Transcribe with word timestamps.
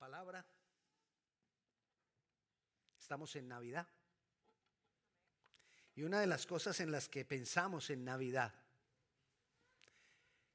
palabra. 0.00 0.46
Estamos 2.98 3.36
en 3.36 3.46
Navidad. 3.46 3.86
Y 5.94 6.04
una 6.04 6.20
de 6.20 6.26
las 6.26 6.46
cosas 6.46 6.80
en 6.80 6.90
las 6.90 7.06
que 7.06 7.26
pensamos 7.26 7.90
en 7.90 8.02
Navidad, 8.02 8.54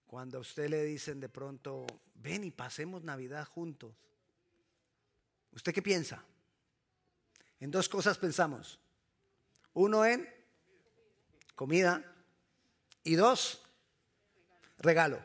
cuando 0.07 0.39
a 0.39 0.41
usted 0.41 0.67
le 0.67 0.83
dicen 0.83 1.19
de 1.19 1.29
pronto, 1.29 1.85
ven 2.15 2.43
y 2.43 2.49
pasemos 2.49 3.03
Navidad 3.03 3.45
juntos, 3.45 3.93
¿usted 5.51 5.71
qué 5.75 5.83
piensa? 5.83 6.23
En 7.59 7.69
dos 7.69 7.87
cosas 7.87 8.17
pensamos. 8.17 8.79
Uno 9.75 10.05
en 10.05 10.27
comida 11.53 12.03
y 13.03 13.13
dos, 13.13 13.63
regalo. 14.79 15.23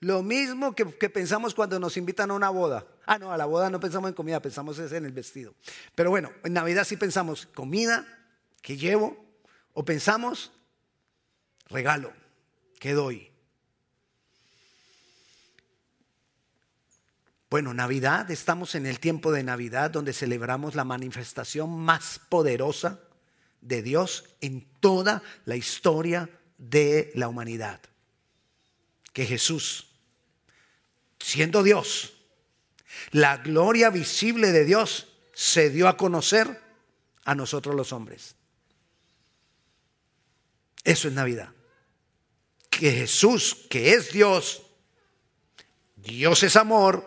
Lo 0.00 0.24
mismo 0.24 0.74
que, 0.74 0.86
pensamos 1.08 1.54
cuando 1.54 1.78
nos 1.78 1.96
invitan 1.96 2.32
a 2.32 2.34
una 2.34 2.50
boda. 2.50 2.84
Ah, 3.06 3.18
no, 3.18 3.32
a 3.32 3.36
la 3.36 3.46
boda 3.46 3.70
no 3.70 3.78
pensamos 3.78 4.08
en 4.08 4.14
comida, 4.14 4.42
pensamos 4.42 4.78
en 4.80 5.04
el 5.04 5.12
vestido. 5.12 5.54
Pero 5.94 6.10
bueno, 6.10 6.32
en 6.42 6.52
Navidad 6.52 6.84
sí 6.84 6.96
pensamos 6.96 7.46
comida, 7.46 8.04
que 8.60 8.76
llevo? 8.76 9.16
O 9.74 9.84
pensamos 9.84 10.50
regalo, 11.68 12.12
que 12.80 12.94
doy? 12.94 13.30
Bueno, 17.48 17.72
Navidad, 17.74 18.28
estamos 18.32 18.74
en 18.74 18.86
el 18.86 18.98
tiempo 18.98 19.30
de 19.30 19.44
Navidad 19.44 19.92
donde 19.92 20.12
celebramos 20.12 20.74
la 20.74 20.82
manifestación 20.82 21.70
más 21.78 22.20
poderosa 22.28 22.98
de 23.60 23.82
Dios 23.82 24.24
en 24.40 24.66
toda 24.80 25.22
la 25.44 25.54
historia 25.54 26.28
de 26.58 27.12
la 27.14 27.28
humanidad. 27.28 27.80
Que 29.12 29.26
Jesús, 29.26 29.92
siendo 31.20 31.62
Dios, 31.62 32.15
la 33.10 33.38
gloria 33.38 33.90
visible 33.90 34.52
de 34.52 34.64
Dios 34.64 35.08
se 35.32 35.70
dio 35.70 35.88
a 35.88 35.96
conocer 35.96 36.60
a 37.24 37.34
nosotros 37.34 37.74
los 37.74 37.92
hombres. 37.92 38.36
Eso 40.84 41.08
es 41.08 41.14
Navidad. 41.14 41.50
Que 42.70 42.92
Jesús, 42.92 43.66
que 43.68 43.94
es 43.94 44.12
Dios, 44.12 44.62
Dios 45.96 46.42
es 46.42 46.56
amor, 46.56 47.04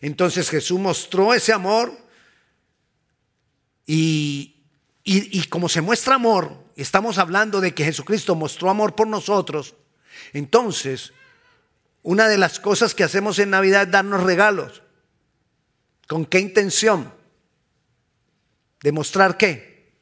entonces 0.00 0.50
Jesús 0.50 0.78
mostró 0.78 1.34
ese 1.34 1.52
amor 1.52 1.96
y, 3.86 4.56
y, 5.04 5.44
como 5.44 5.68
se 5.68 5.80
muestra 5.80 6.16
amor, 6.16 6.52
estamos 6.76 7.18
hablando 7.18 7.60
de 7.60 7.72
que 7.74 7.84
Jesucristo 7.84 8.34
mostró 8.34 8.70
amor 8.70 8.94
por 8.94 9.06
nosotros, 9.06 9.74
entonces 10.32 11.12
una 12.02 12.28
de 12.28 12.38
las 12.38 12.60
cosas 12.60 12.94
que 12.94 13.04
hacemos 13.04 13.38
en 13.38 13.50
Navidad 13.50 13.82
es 13.82 13.90
darnos 13.90 14.22
regalos. 14.22 14.82
¿Con 16.08 16.24
qué 16.24 16.40
intención? 16.40 17.12
¿Demostrar 18.82 19.36
qué? 19.36 19.92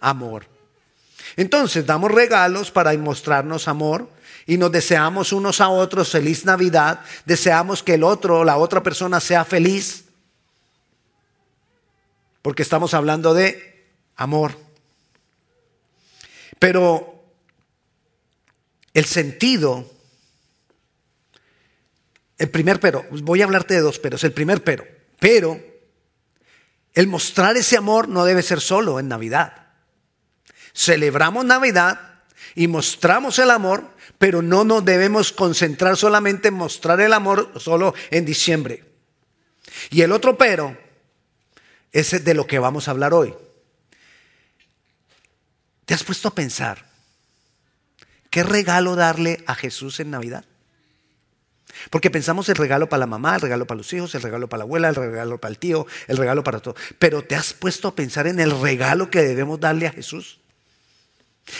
Amor. 0.00 0.46
Entonces 1.36 1.86
damos 1.86 2.10
regalos 2.10 2.70
para 2.70 2.96
mostrarnos 2.96 3.68
amor 3.68 4.08
y 4.46 4.56
nos 4.56 4.72
deseamos 4.72 5.32
unos 5.32 5.60
a 5.60 5.68
otros 5.68 6.10
feliz 6.10 6.46
Navidad, 6.46 7.00
deseamos 7.26 7.82
que 7.82 7.94
el 7.94 8.02
otro 8.02 8.40
o 8.40 8.44
la 8.44 8.56
otra 8.56 8.82
persona 8.82 9.20
sea 9.20 9.44
feliz, 9.44 10.06
porque 12.40 12.62
estamos 12.62 12.94
hablando 12.94 13.34
de 13.34 13.86
amor. 14.16 14.58
Pero 16.58 17.22
el 18.94 19.04
sentido, 19.04 19.88
el 22.38 22.48
primer 22.48 22.80
pero, 22.80 23.04
voy 23.10 23.42
a 23.42 23.44
hablarte 23.44 23.74
de 23.74 23.80
dos 23.80 23.98
peros, 23.98 24.24
el 24.24 24.32
primer 24.32 24.64
pero, 24.64 24.97
pero 25.18 25.60
el 26.94 27.06
mostrar 27.06 27.56
ese 27.56 27.76
amor 27.76 28.08
no 28.08 28.24
debe 28.24 28.42
ser 28.42 28.60
solo 28.60 28.98
en 28.98 29.08
Navidad. 29.08 29.68
Celebramos 30.74 31.44
Navidad 31.44 32.22
y 32.54 32.68
mostramos 32.68 33.38
el 33.38 33.50
amor, 33.50 33.84
pero 34.18 34.42
no 34.42 34.64
nos 34.64 34.84
debemos 34.84 35.32
concentrar 35.32 35.96
solamente 35.96 36.48
en 36.48 36.54
mostrar 36.54 37.00
el 37.00 37.12
amor 37.12 37.52
solo 37.60 37.94
en 38.10 38.24
diciembre. 38.24 38.84
Y 39.90 40.02
el 40.02 40.12
otro 40.12 40.36
pero 40.36 40.76
es 41.92 42.24
de 42.24 42.34
lo 42.34 42.46
que 42.46 42.58
vamos 42.58 42.88
a 42.88 42.92
hablar 42.92 43.14
hoy. 43.14 43.34
¿Te 45.84 45.94
has 45.94 46.04
puesto 46.04 46.28
a 46.28 46.34
pensar 46.34 46.84
qué 48.30 48.42
regalo 48.42 48.94
darle 48.94 49.42
a 49.46 49.54
Jesús 49.54 50.00
en 50.00 50.10
Navidad? 50.10 50.44
Porque 51.90 52.10
pensamos 52.10 52.48
el 52.48 52.56
regalo 52.56 52.88
para 52.88 53.00
la 53.00 53.06
mamá, 53.06 53.36
el 53.36 53.40
regalo 53.40 53.66
para 53.66 53.78
los 53.78 53.92
hijos, 53.92 54.14
el 54.14 54.22
regalo 54.22 54.48
para 54.48 54.58
la 54.58 54.64
abuela, 54.64 54.88
el 54.88 54.94
regalo 54.94 55.40
para 55.40 55.50
el 55.50 55.58
tío, 55.58 55.86
el 56.06 56.16
regalo 56.16 56.44
para 56.44 56.60
todo. 56.60 56.76
Pero 56.98 57.22
¿te 57.22 57.34
has 57.34 57.52
puesto 57.52 57.88
a 57.88 57.94
pensar 57.94 58.26
en 58.26 58.40
el 58.40 58.58
regalo 58.60 59.10
que 59.10 59.22
debemos 59.22 59.60
darle 59.60 59.86
a 59.86 59.92
Jesús? 59.92 60.40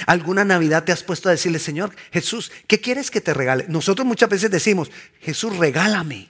¿Alguna 0.07 0.45
Navidad 0.45 0.85
te 0.85 0.93
has 0.93 1.03
puesto 1.03 1.29
a 1.29 1.33
decirle, 1.33 1.59
Señor, 1.59 1.95
Jesús, 2.13 2.53
¿qué 2.67 2.81
quieres 2.81 3.11
que 3.11 3.21
te 3.21 3.35
regale? 3.35 3.65
Nosotros 3.69 4.07
muchas 4.07 4.29
veces 4.29 4.51
decimos, 4.51 4.91
Jesús, 5.21 5.57
regálame. 5.57 6.29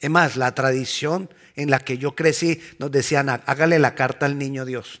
Es 0.00 0.10
más, 0.10 0.36
la 0.36 0.54
tradición 0.54 1.30
en 1.54 1.70
la 1.70 1.78
que 1.78 1.98
yo 1.98 2.14
crecí 2.14 2.60
nos 2.78 2.90
decían, 2.90 3.28
hágale 3.28 3.78
la 3.78 3.94
carta 3.94 4.26
al 4.26 4.38
niño 4.38 4.64
Dios. 4.64 5.00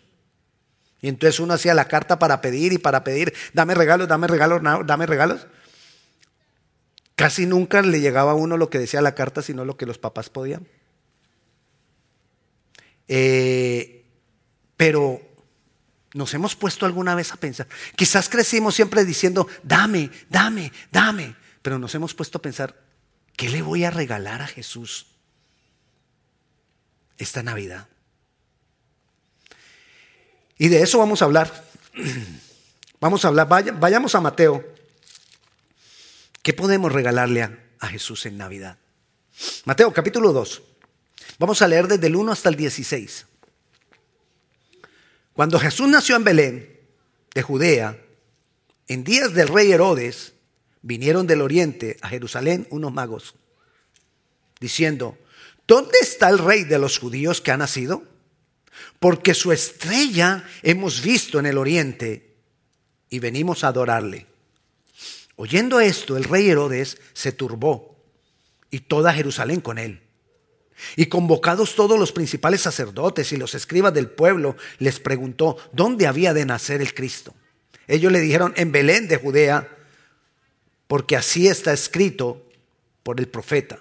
Y 1.02 1.08
entonces 1.08 1.40
uno 1.40 1.54
hacía 1.54 1.74
la 1.74 1.86
carta 1.86 2.18
para 2.18 2.40
pedir 2.40 2.72
y 2.72 2.78
para 2.78 3.04
pedir, 3.04 3.34
dame 3.52 3.74
regalos, 3.74 4.08
dame 4.08 4.26
regalos, 4.26 4.60
dame 4.86 5.06
regalos. 5.06 5.46
Casi 7.16 7.46
nunca 7.46 7.82
le 7.82 8.00
llegaba 8.00 8.32
a 8.32 8.36
uno 8.36 8.56
lo 8.56 8.70
que 8.70 8.78
decía 8.78 9.00
la 9.00 9.14
carta, 9.14 9.42
sino 9.42 9.64
lo 9.64 9.76
que 9.76 9.86
los 9.86 9.98
papás 9.98 10.30
podían. 10.30 10.66
Eh, 13.08 14.04
pero 14.76 15.20
¿Nos 16.16 16.32
hemos 16.32 16.56
puesto 16.56 16.86
alguna 16.86 17.14
vez 17.14 17.30
a 17.32 17.36
pensar? 17.36 17.68
Quizás 17.94 18.30
crecimos 18.30 18.74
siempre 18.74 19.04
diciendo, 19.04 19.46
dame, 19.62 20.10
dame, 20.30 20.72
dame, 20.90 21.36
pero 21.60 21.78
nos 21.78 21.94
hemos 21.94 22.14
puesto 22.14 22.38
a 22.38 22.42
pensar, 22.42 22.74
¿qué 23.36 23.50
le 23.50 23.60
voy 23.60 23.84
a 23.84 23.90
regalar 23.90 24.40
a 24.40 24.46
Jesús 24.46 25.08
esta 27.18 27.42
Navidad? 27.42 27.88
Y 30.56 30.68
de 30.68 30.80
eso 30.80 30.98
vamos 30.98 31.20
a 31.20 31.26
hablar. 31.26 31.64
Vamos 32.98 33.26
a 33.26 33.28
hablar, 33.28 33.46
vayamos 33.78 34.14
a 34.14 34.22
Mateo. 34.22 34.64
¿Qué 36.46 36.52
podemos 36.52 36.92
regalarle 36.92 37.42
a, 37.42 37.88
Jesús 37.88 38.24
en 38.24 38.38
Navidad? 38.38 38.78
Mateo 39.64 39.92
capítulo 39.92 40.32
2. 40.32 40.62
Vamos 41.40 41.60
a 41.60 41.66
leer 41.66 41.88
desde 41.88 42.06
el 42.06 42.14
1 42.14 42.30
hasta 42.30 42.48
el 42.48 42.54
16. 42.54 43.26
Cuando 45.32 45.58
Jesús 45.58 45.88
nació 45.88 46.14
en 46.14 46.22
Belén, 46.22 46.80
de 47.34 47.42
Judea, 47.42 48.00
en 48.86 49.02
días 49.02 49.34
del 49.34 49.48
rey 49.48 49.72
Herodes, 49.72 50.34
vinieron 50.82 51.26
del 51.26 51.42
oriente 51.42 51.96
a 52.00 52.10
Jerusalén 52.10 52.68
unos 52.70 52.92
magos, 52.92 53.34
diciendo, 54.60 55.18
¿dónde 55.66 55.98
está 56.00 56.28
el 56.28 56.38
rey 56.38 56.62
de 56.62 56.78
los 56.78 57.00
judíos 57.00 57.40
que 57.40 57.50
ha 57.50 57.56
nacido? 57.56 58.04
Porque 59.00 59.34
su 59.34 59.50
estrella 59.50 60.48
hemos 60.62 61.02
visto 61.02 61.40
en 61.40 61.46
el 61.46 61.58
oriente 61.58 62.36
y 63.10 63.18
venimos 63.18 63.64
a 63.64 63.68
adorarle. 63.68 64.35
Oyendo 65.36 65.80
esto, 65.80 66.16
el 66.16 66.24
rey 66.24 66.48
Herodes 66.48 66.98
se 67.12 67.30
turbó 67.30 67.96
y 68.70 68.80
toda 68.80 69.12
Jerusalén 69.12 69.60
con 69.60 69.78
él. 69.78 70.00
Y 70.96 71.06
convocados 71.06 71.74
todos 71.74 71.98
los 71.98 72.12
principales 72.12 72.62
sacerdotes 72.62 73.32
y 73.32 73.36
los 73.36 73.54
escribas 73.54 73.94
del 73.94 74.08
pueblo, 74.10 74.56
les 74.78 74.98
preguntó 74.98 75.56
dónde 75.72 76.06
había 76.06 76.34
de 76.34 76.46
nacer 76.46 76.80
el 76.80 76.94
Cristo. 76.94 77.34
Ellos 77.86 78.12
le 78.12 78.20
dijeron, 78.20 78.52
en 78.56 78.72
Belén 78.72 79.08
de 79.08 79.16
Judea, 79.16 79.68
porque 80.86 81.16
así 81.16 81.48
está 81.48 81.72
escrito 81.72 82.42
por 83.02 83.20
el 83.20 83.28
profeta. 83.28 83.78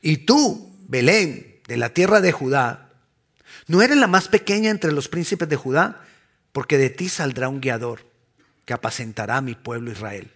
Y 0.00 0.18
tú, 0.18 0.72
Belén, 0.88 1.60
de 1.66 1.76
la 1.76 1.92
tierra 1.92 2.20
de 2.20 2.32
Judá, 2.32 2.92
no 3.66 3.82
eres 3.82 3.96
la 3.96 4.06
más 4.06 4.28
pequeña 4.28 4.70
entre 4.70 4.92
los 4.92 5.08
príncipes 5.08 5.48
de 5.48 5.56
Judá, 5.56 6.04
porque 6.52 6.78
de 6.78 6.90
ti 6.90 7.08
saldrá 7.08 7.48
un 7.48 7.60
guiador 7.60 8.04
que 8.66 8.74
apacentará 8.74 9.40
mi 9.40 9.54
pueblo 9.54 9.90
Israel. 9.90 10.30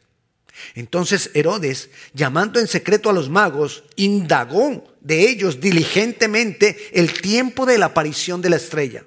Entonces 0.74 1.30
Herodes, 1.34 1.90
llamando 2.14 2.58
en 2.58 2.66
secreto 2.66 3.10
a 3.10 3.12
los 3.12 3.28
magos, 3.28 3.84
indagó 3.96 4.94
de 5.00 5.28
ellos 5.28 5.60
diligentemente 5.60 6.76
el 6.92 7.12
tiempo 7.12 7.66
de 7.66 7.76
la 7.76 7.86
aparición 7.86 8.40
de 8.40 8.50
la 8.50 8.56
estrella. 8.56 9.04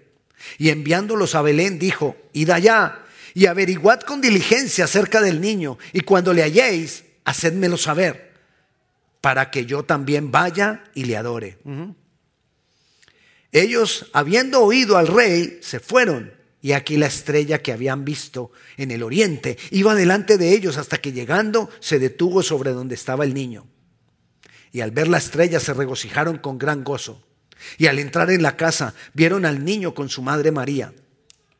Y 0.57 0.69
enviándolos 0.69 1.35
a 1.35 1.41
Belén 1.41 1.79
dijo, 1.79 2.15
id 2.33 2.49
allá 2.49 2.99
y 3.33 3.47
averiguad 3.47 4.01
con 4.01 4.21
diligencia 4.21 4.85
acerca 4.85 5.21
del 5.21 5.41
niño, 5.41 5.79
y 5.91 6.01
cuando 6.01 6.33
le 6.33 6.43
halléis, 6.43 7.03
hacedmelo 7.25 7.77
saber, 7.77 8.33
para 9.21 9.49
que 9.49 9.65
yo 9.65 9.83
también 9.83 10.31
vaya 10.31 10.83
y 10.93 11.05
le 11.05 11.17
adore. 11.17 11.57
Ellos, 13.51 14.09
habiendo 14.13 14.61
oído 14.61 14.97
al 14.97 15.07
rey, 15.07 15.59
se 15.61 15.79
fueron 15.79 16.42
y 16.63 16.71
aquí 16.71 16.95
la 16.95 17.07
estrella 17.07 17.61
que 17.61 17.73
habían 17.73 18.05
visto 18.05 18.53
en 18.77 18.91
el 18.91 19.03
oriente 19.03 19.57
iba 19.69 19.95
delante 19.95 20.37
de 20.37 20.53
ellos 20.53 20.77
hasta 20.77 20.97
que 20.97 21.11
llegando 21.11 21.69
se 21.81 21.99
detuvo 21.99 22.41
sobre 22.41 22.71
donde 22.71 22.95
estaba 22.95 23.25
el 23.25 23.33
niño. 23.33 23.67
y 24.71 24.79
al 24.79 24.89
ver 24.89 25.09
la 25.09 25.17
estrella 25.17 25.59
se 25.59 25.73
regocijaron 25.73 26.39
con 26.39 26.57
gran 26.57 26.83
gozo. 26.83 27.21
Y 27.77 27.85
al 27.87 27.99
entrar 27.99 28.31
en 28.31 28.41
la 28.41 28.57
casa 28.57 28.95
vieron 29.13 29.45
al 29.45 29.63
niño 29.63 29.93
con 29.93 30.09
su 30.09 30.23
madre 30.23 30.51
María 30.51 30.93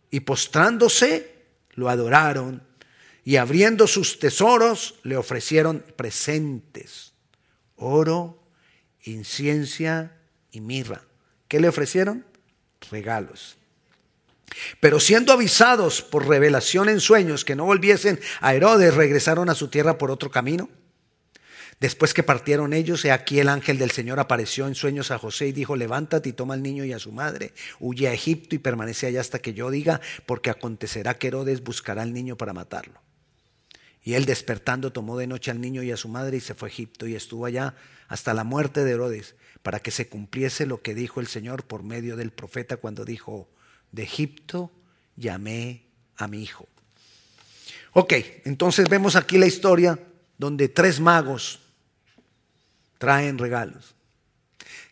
y 0.10 0.22
postrándose 0.22 1.32
lo 1.74 1.90
adoraron 1.90 2.64
y 3.26 3.36
abriendo 3.36 3.88
sus 3.88 4.20
tesoros 4.20 4.96
le 5.04 5.18
ofrecieron 5.18 5.84
presentes, 5.96 7.14
oro, 7.76 8.42
inciencia 9.04 10.18
y 10.50 10.62
mirra. 10.62 11.04
¿Qué 11.50 11.60
le 11.60 11.68
ofrecieron? 11.68 12.26
Regalos. 12.90 13.58
Pero 14.80 15.00
siendo 15.00 15.34
avisados 15.34 16.02
por 16.02 16.28
revelación 16.28 16.90
en 16.90 17.00
sueños 17.00 17.46
que 17.46 17.56
no 17.56 17.66
volviesen 17.66 18.20
a 18.42 18.54
Herodes, 18.54 18.94
regresaron 18.96 19.50
a 19.50 19.56
su 19.56 19.70
tierra 19.70 19.98
por 19.98 20.12
otro 20.12 20.32
camino. 20.32 20.70
Después 21.80 22.14
que 22.14 22.24
partieron 22.24 22.72
ellos, 22.72 23.04
he 23.04 23.12
aquí 23.12 23.40
el 23.40 23.50
ángel 23.50 23.78
del 23.78 23.92
Señor 23.92 24.20
apareció 24.20 24.68
en 24.68 24.76
sueños 24.76 25.12
a 25.12 25.18
José 25.18 25.48
y 25.48 25.52
dijo, 25.52 25.76
levántate 25.76 26.30
y 26.30 26.34
toma 26.34 26.54
al 26.54 26.64
niño 26.64 26.86
y 26.86 26.94
a 26.94 27.00
su 27.00 27.12
madre, 27.12 27.54
huye 27.80 28.08
a 28.08 28.14
Egipto 28.14 28.56
y 28.56 28.60
permanece 28.60 29.08
allá 29.08 29.20
hasta 29.20 29.40
que 29.40 29.54
yo 29.54 29.70
diga, 29.70 30.00
porque 30.26 30.50
acontecerá 30.50 31.16
que 31.16 31.28
Herodes 31.28 31.62
buscará 31.62 32.04
al 32.04 32.14
niño 32.14 32.38
para 32.38 32.54
matarlo. 32.54 33.02
Y 34.02 34.14
él 34.14 34.26
despertando 34.26 34.94
tomó 34.94 35.18
de 35.18 35.28
noche 35.28 35.52
al 35.52 35.62
niño 35.62 35.82
y 35.84 35.92
a 35.92 35.98
su 35.98 36.08
madre 36.10 36.38
y 36.38 36.42
se 36.42 36.54
fue 36.54 36.70
a 36.70 36.72
Egipto 36.72 37.08
y 37.08 37.16
estuvo 37.16 37.46
allá 37.46 37.76
hasta 38.08 38.34
la 38.34 38.44
muerte 38.44 38.84
de 38.84 38.92
Herodes, 38.92 39.36
para 39.62 39.80
que 39.80 39.92
se 39.92 40.08
cumpliese 40.08 40.66
lo 40.66 40.82
que 40.82 40.94
dijo 40.94 41.20
el 41.20 41.28
Señor 41.28 41.64
por 41.64 41.84
medio 41.84 42.16
del 42.16 42.32
profeta 42.32 42.78
cuando 42.78 43.06
dijo, 43.06 43.50
de 43.94 44.04
Egipto 44.04 44.72
llamé 45.16 45.86
a 46.18 46.28
mi 46.28 46.44
hijo. 46.44 46.68
Ok, 47.94 48.14
entonces 48.44 48.90
vemos 48.90 49.16
aquí 49.16 49.38
la 49.38 49.46
historia 49.46 49.98
donde 50.38 50.68
tres 50.68 51.00
magos 51.00 51.60
traen 52.98 53.38
regalos. 53.38 53.96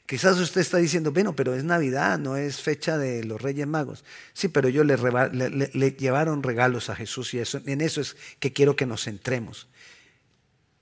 Quizás 0.06 0.38
usted 0.40 0.62
está 0.62 0.78
diciendo, 0.78 1.12
bueno, 1.12 1.36
pero 1.36 1.56
es 1.56 1.64
Navidad, 1.64 2.20
no 2.20 2.36
es 2.36 2.62
fecha 2.62 2.98
de 2.98 3.24
los 3.24 3.42
Reyes 3.42 3.66
Magos. 3.66 4.04
Sí, 4.34 4.50
pero 4.50 4.68
ellos 4.68 4.86
le, 4.86 5.92
llevaron 5.94 6.44
regalos 6.44 6.90
a 6.90 6.96
Jesús 6.96 7.34
y 7.34 7.40
eso, 7.40 7.62
en 7.66 7.80
eso 7.80 8.02
es 8.02 8.18
que 8.40 8.52
quiero 8.52 8.76
que 8.76 8.86
nos 8.86 9.06
centremos. 9.06 9.70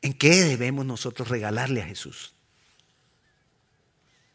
¿En 0.01 0.13
qué 0.13 0.43
debemos 0.43 0.85
nosotros 0.85 1.27
regalarle 1.27 1.83
a 1.83 1.85
Jesús? 1.85 2.33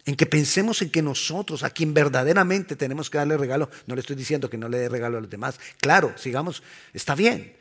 En 0.07 0.17
que 0.17 0.27
pensemos 0.27 0.83
en 0.83 0.91
que 0.91 1.01
nosotros, 1.01 1.63
a 1.63 1.71
quien 1.71 1.95
verdaderamente 1.95 2.77
tenemos 2.77 3.09
que 3.09 3.19
darle 3.19 3.39
regalo, 3.39 3.71
no 3.87 3.95
le 3.95 4.01
estoy 4.01 4.17
diciendo 4.17 4.51
que 4.51 4.59
no 4.59 4.69
le 4.69 4.79
dé 4.79 4.89
regalo 4.89 5.17
a 5.17 5.21
los 5.21 5.31
demás. 5.31 5.59
Claro, 5.79 6.13
sigamos, 6.19 6.63
está 6.93 7.15
bien. 7.15 7.57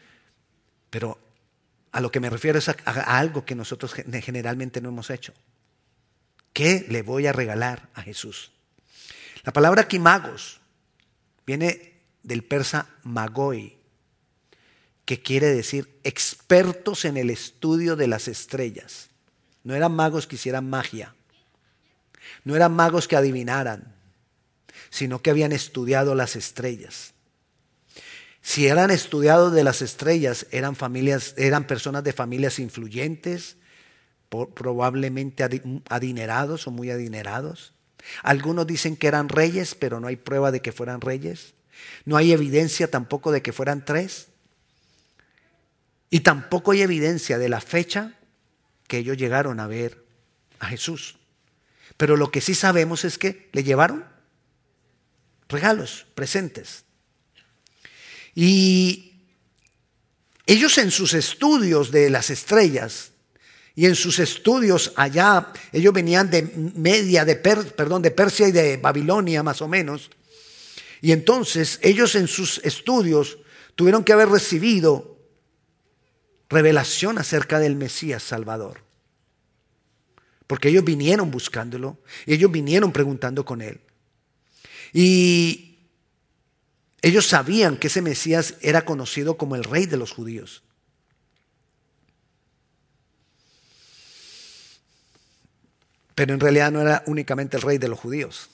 Pero 0.90 1.18
a 1.94 2.02
lo 2.02 2.12
que 2.12 2.20
me 2.20 2.30
refiero 2.30 2.60
es 2.60 2.68
a 2.68 2.74
algo 3.18 3.46
que 3.46 3.56
nosotros 3.56 3.94
generalmente 3.94 4.82
no 4.82 4.90
hemos 4.90 5.10
hecho. 5.10 5.34
¿Qué 6.52 6.86
le 6.90 7.02
voy 7.02 7.28
a 7.28 7.32
regalar 7.34 7.90
a 7.94 8.02
Jesús? 8.02 8.52
La 9.44 9.54
palabra 9.54 9.84
aquí 9.84 10.00
magos 10.00 10.60
viene 11.46 11.94
del 12.24 12.44
persa 12.44 12.88
magoi, 13.04 13.78
que 15.06 15.22
quiere 15.22 15.48
decir 15.48 16.00
expertos 16.04 17.06
en 17.06 17.18
el 17.18 17.30
estudio 17.30 17.96
de 17.96 18.08
las 18.08 18.28
estrellas. 18.28 19.10
No 19.64 19.76
eran 19.76 19.94
magos 19.94 20.28
que 20.28 20.36
hicieran 20.36 20.70
magia, 20.70 21.16
no 22.44 22.56
eran 22.56 22.74
magos 22.74 23.08
que 23.08 23.16
adivinaran, 23.16 23.94
sino 24.90 25.22
que 25.22 25.30
habían 25.30 25.52
estudiado 25.52 26.16
las 26.16 26.36
estrellas. 26.36 27.14
Si 28.42 28.68
eran 28.68 28.92
estudiados 28.92 29.54
de 29.54 29.64
las 29.64 29.82
estrellas, 29.82 30.48
eran 30.52 30.76
familias, 30.76 31.34
eran 31.38 31.66
personas 31.66 32.04
de 32.04 32.12
familias 32.12 32.60
influyentes, 32.60 33.56
probablemente 34.30 35.44
adinerados 35.90 36.68
o 36.68 36.72
muy 36.72 36.92
adinerados. 36.92 37.74
Algunos 38.22 38.68
dicen 38.68 38.98
que 38.98 39.08
eran 39.08 39.30
reyes, 39.30 39.76
pero 39.76 40.00
no 40.00 40.08
hay 40.08 40.18
prueba 40.18 40.52
de 40.52 40.62
que 40.62 40.72
fueran 40.72 41.02
reyes. 41.02 41.54
No 42.06 42.18
hay 42.18 42.34
evidencia 42.34 42.90
tampoco 42.90 43.32
de 43.32 43.42
que 43.42 43.54
fueran 43.54 43.86
tres. 43.86 44.28
Y 46.10 46.20
tampoco 46.20 46.72
hay 46.72 46.82
evidencia 46.82 47.38
de 47.38 47.50
la 47.50 47.62
fecha 47.62 48.14
que 48.88 48.98
ellos 48.98 49.18
llegaron 49.18 49.60
a 49.60 49.68
ver 49.68 50.04
a 50.60 50.68
Jesús. 50.68 51.18
Pero 51.98 52.18
lo 52.18 52.32
que 52.32 52.42
sí 52.42 52.56
sabemos 52.56 53.06
es 53.06 53.18
que 53.18 53.50
le 53.52 53.64
llevaron 53.64 54.06
regalos, 55.50 56.06
presentes. 56.16 56.84
Y 58.36 59.14
ellos 60.46 60.78
en 60.78 60.92
sus 60.92 61.14
estudios 61.14 61.92
de 61.92 62.10
las 62.10 62.30
estrellas 62.30 63.12
y 63.76 63.86
en 63.86 63.96
sus 63.96 64.20
estudios 64.20 64.94
allá, 64.96 65.52
ellos 65.72 65.94
venían 65.94 66.30
de 66.30 66.44
Media, 66.76 67.26
de, 67.26 67.36
perdón, 67.36 68.02
de 68.02 68.12
Persia 68.12 68.48
y 68.48 68.52
de 68.52 68.78
Babilonia 68.78 69.42
más 69.42 69.62
o 69.62 69.68
menos. 69.68 70.10
Y 71.02 71.12
entonces 71.12 71.80
ellos 71.82 72.16
en 72.16 72.28
sus 72.28 72.60
estudios 72.64 73.40
tuvieron 73.76 74.04
que 74.04 74.14
haber 74.14 74.30
recibido 74.30 75.18
revelación 76.50 77.18
acerca 77.18 77.60
del 77.60 77.76
Mesías 77.76 78.22
Salvador. 78.22 78.82
Porque 80.54 80.70
ellos 80.70 80.84
vinieron 80.84 81.32
buscándolo, 81.32 81.98
ellos 82.28 82.52
vinieron 82.52 82.92
preguntando 82.92 83.44
con 83.44 83.64
él. 83.64 83.82
Y 84.94 85.80
ellos 87.02 87.26
sabían 87.26 87.76
que 87.76 87.88
ese 87.88 88.04
Mesías 88.04 88.54
era 88.62 88.86
conocido 88.86 89.36
como 89.36 89.56
el 89.56 89.64
rey 89.64 89.88
de 89.88 89.98
los 89.98 90.12
judíos. 90.12 90.62
Pero 96.14 96.36
en 96.36 96.40
realidad 96.40 96.72
no 96.72 96.82
era 96.82 97.02
únicamente 97.08 97.58
el 97.58 97.64
rey 97.64 97.80
de 97.80 97.88
los 97.88 97.98
judíos, 97.98 98.52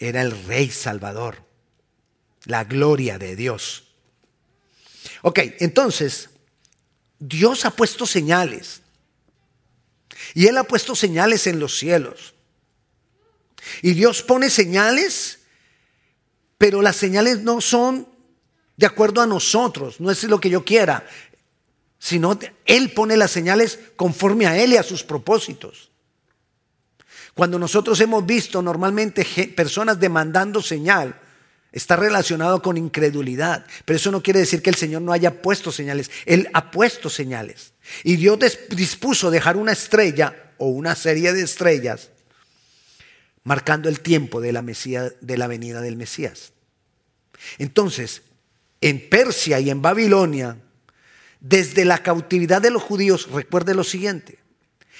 era 0.00 0.22
el 0.22 0.32
rey 0.46 0.70
salvador, 0.70 1.44
la 2.46 2.64
gloria 2.64 3.16
de 3.16 3.36
Dios. 3.36 3.84
Ok, 5.22 5.38
entonces, 5.60 6.30
Dios 7.20 7.64
ha 7.64 7.70
puesto 7.70 8.06
señales. 8.06 8.82
Y 10.34 10.46
Él 10.46 10.56
ha 10.58 10.64
puesto 10.64 10.94
señales 10.94 11.46
en 11.46 11.60
los 11.60 11.78
cielos. 11.78 12.34
Y 13.82 13.92
Dios 13.92 14.22
pone 14.22 14.50
señales, 14.50 15.40
pero 16.58 16.82
las 16.82 16.96
señales 16.96 17.40
no 17.40 17.60
son 17.60 18.08
de 18.76 18.86
acuerdo 18.86 19.20
a 19.20 19.26
nosotros, 19.26 20.00
no 20.00 20.10
es 20.10 20.22
lo 20.24 20.40
que 20.40 20.48
yo 20.48 20.64
quiera, 20.64 21.06
sino 21.98 22.38
Él 22.64 22.92
pone 22.92 23.16
las 23.16 23.30
señales 23.30 23.78
conforme 23.96 24.46
a 24.46 24.56
Él 24.56 24.72
y 24.72 24.76
a 24.78 24.82
sus 24.82 25.02
propósitos. 25.02 25.90
Cuando 27.34 27.58
nosotros 27.58 28.00
hemos 28.00 28.24
visto 28.24 28.62
normalmente 28.62 29.24
personas 29.54 30.00
demandando 30.00 30.62
señal, 30.62 31.20
está 31.72 31.96
relacionado 31.96 32.62
con 32.62 32.76
incredulidad. 32.76 33.64
Pero 33.84 33.96
eso 33.96 34.10
no 34.10 34.22
quiere 34.22 34.40
decir 34.40 34.62
que 34.62 34.70
el 34.70 34.76
Señor 34.76 35.02
no 35.02 35.12
haya 35.12 35.42
puesto 35.42 35.70
señales. 35.70 36.10
Él 36.26 36.48
ha 36.52 36.70
puesto 36.70 37.08
señales. 37.08 37.72
Y 38.04 38.16
Dios 38.16 38.38
dispuso 38.70 39.30
dejar 39.30 39.56
una 39.56 39.72
estrella 39.72 40.52
o 40.58 40.68
una 40.68 40.94
serie 40.94 41.32
de 41.32 41.42
estrellas 41.42 42.10
marcando 43.44 43.88
el 43.88 44.00
tiempo 44.00 44.40
de 44.40 44.52
la, 44.52 44.62
de 44.62 45.38
la 45.38 45.46
venida 45.46 45.80
del 45.80 45.96
Mesías. 45.96 46.52
Entonces, 47.58 48.22
en 48.80 49.08
Persia 49.08 49.60
y 49.60 49.70
en 49.70 49.82
Babilonia, 49.82 50.56
desde 51.40 51.84
la 51.84 52.02
cautividad 52.02 52.60
de 52.60 52.70
los 52.70 52.82
judíos, 52.82 53.30
recuerde 53.30 53.74
lo 53.74 53.84
siguiente, 53.84 54.38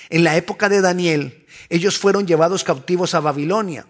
en 0.09 0.25
la 0.25 0.37
época 0.37 0.69
de 0.69 0.81
Daniel, 0.81 1.47
ellos 1.69 1.99
fueron 1.99 2.27
llevados 2.27 2.65
cautivos 2.65 3.15
a 3.15 3.21
Babilonia. 3.21 3.87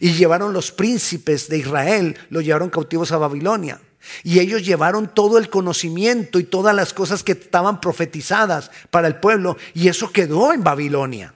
Y 0.00 0.14
llevaron 0.14 0.52
los 0.52 0.72
príncipes 0.72 1.48
de 1.48 1.58
Israel, 1.58 2.18
los 2.30 2.44
llevaron 2.44 2.70
cautivos 2.70 3.12
a 3.12 3.18
Babilonia. 3.18 3.80
Y 4.22 4.40
ellos 4.40 4.64
llevaron 4.64 5.12
todo 5.12 5.38
el 5.38 5.50
conocimiento 5.50 6.38
y 6.38 6.44
todas 6.44 6.74
las 6.74 6.92
cosas 6.92 7.22
que 7.22 7.32
estaban 7.32 7.80
profetizadas 7.80 8.70
para 8.90 9.08
el 9.08 9.16
pueblo. 9.16 9.56
Y 9.74 9.88
eso 9.88 10.12
quedó 10.12 10.52
en 10.52 10.62
Babilonia. 10.62 11.34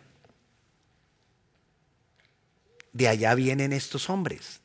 De 2.93 3.09
allá 3.09 3.35
vienen 3.35 3.73
estos 3.73 4.11
hombres. 4.11 4.61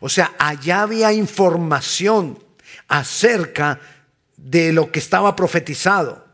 O 0.00 0.08
sea, 0.08 0.34
allá 0.38 0.82
había 0.82 1.12
información 1.12 2.38
acerca 2.88 3.80
de 4.36 4.72
lo 4.72 4.90
que 4.90 4.98
estaba 4.98 5.34
profetizado 5.36 6.30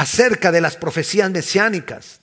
acerca 0.00 0.50
de 0.50 0.62
las 0.62 0.76
profecías 0.76 1.30
mesiánicas. 1.30 2.19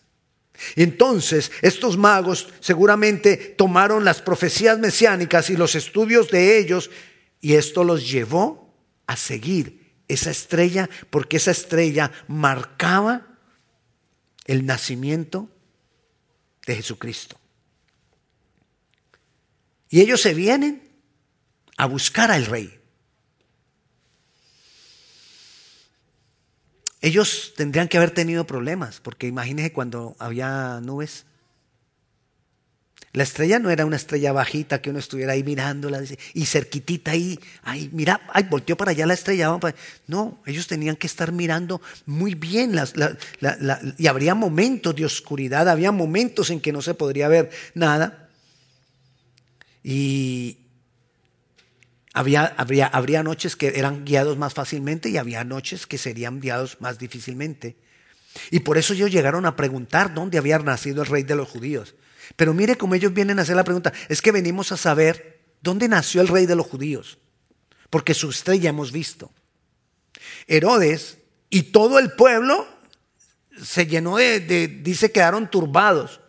Entonces, 0.75 1.51
estos 1.61 1.97
magos 1.97 2.49
seguramente 2.59 3.37
tomaron 3.37 4.05
las 4.05 4.21
profecías 4.21 4.79
mesiánicas 4.79 5.49
y 5.49 5.57
los 5.57 5.75
estudios 5.75 6.29
de 6.29 6.57
ellos 6.57 6.89
y 7.41 7.53
esto 7.53 7.83
los 7.83 8.09
llevó 8.09 8.73
a 9.05 9.15
seguir 9.15 9.95
esa 10.07 10.31
estrella 10.31 10.89
porque 11.09 11.37
esa 11.37 11.51
estrella 11.51 12.11
marcaba 12.27 13.27
el 14.45 14.65
nacimiento 14.65 15.49
de 16.65 16.75
Jesucristo. 16.75 17.37
Y 19.89 20.01
ellos 20.01 20.21
se 20.21 20.33
vienen 20.33 20.89
a 21.77 21.85
buscar 21.85 22.31
al 22.31 22.45
rey. 22.45 22.76
Ellos 27.07 27.53
tendrían 27.55 27.87
que 27.87 27.97
haber 27.97 28.11
tenido 28.11 28.45
problemas, 28.45 28.99
porque 28.99 29.27
imagínense 29.27 29.73
cuando 29.73 30.15
había 30.19 30.79
nubes. 30.81 31.25
La 33.13 33.23
estrella 33.23 33.57
no 33.57 33.71
era 33.71 33.85
una 33.85 33.95
estrella 33.95 34.31
bajita 34.31 34.81
que 34.81 34.91
uno 34.91 34.99
estuviera 34.99 35.33
ahí 35.33 35.43
mirándola 35.43 36.01
y 36.33 36.45
cerquitita 36.45 37.11
ahí, 37.11 37.39
ahí, 37.63 37.89
mira, 37.91 38.21
ay, 38.31 38.43
volteó 38.43 38.77
para 38.77 38.91
allá 38.91 39.07
la 39.07 39.15
estrella. 39.15 39.57
No, 40.05 40.39
ellos 40.45 40.67
tenían 40.67 40.95
que 40.95 41.07
estar 41.07 41.31
mirando 41.31 41.81
muy 42.05 42.35
bien 42.35 42.75
y 43.97 44.07
habría 44.07 44.35
momentos 44.35 44.95
de 44.95 45.05
oscuridad, 45.05 45.67
había 45.67 45.91
momentos 45.91 46.51
en 46.51 46.59
que 46.59 46.71
no 46.71 46.81
se 46.81 46.93
podría 46.93 47.27
ver 47.27 47.49
nada. 47.73 48.29
Y 49.83 50.66
había, 52.17 52.45
habría, 52.57 52.87
habría 52.87 53.21
noches 53.21 53.55
que 53.55 53.73
eran 53.75 54.03
guiados 54.03 54.39
más 54.39 54.55
fácilmente 54.55 55.09
y 55.09 55.17
había 55.17 55.43
noches 55.43 55.85
que 55.85 55.99
serían 55.99 56.39
guiados 56.39 56.77
más 56.81 56.97
difícilmente. 56.97 57.77
Y 58.49 58.61
por 58.61 58.79
eso 58.79 58.93
ellos 58.93 59.11
llegaron 59.11 59.45
a 59.45 59.55
preguntar 59.55 60.15
dónde 60.15 60.39
había 60.39 60.57
nacido 60.57 61.03
el 61.03 61.07
rey 61.07 61.21
de 61.21 61.35
los 61.35 61.47
judíos. 61.47 61.93
Pero 62.35 62.55
mire 62.55 62.75
cómo 62.75 62.95
ellos 62.95 63.13
vienen 63.13 63.37
a 63.37 63.43
hacer 63.43 63.55
la 63.55 63.63
pregunta. 63.63 63.93
Es 64.09 64.23
que 64.23 64.31
venimos 64.31 64.71
a 64.71 64.77
saber 64.77 65.41
dónde 65.61 65.87
nació 65.87 66.21
el 66.21 66.27
rey 66.27 66.47
de 66.47 66.55
los 66.55 66.65
judíos. 66.65 67.19
Porque 67.91 68.15
su 68.15 68.31
estrella 68.31 68.71
hemos 68.71 68.91
visto. 68.91 69.31
Herodes 70.47 71.19
y 71.51 71.63
todo 71.71 71.99
el 71.99 72.13
pueblo 72.13 72.67
se 73.63 73.85
llenó 73.85 74.17
de, 74.17 74.39
dice, 74.81 75.11
quedaron 75.11 75.51
turbados. 75.51 76.19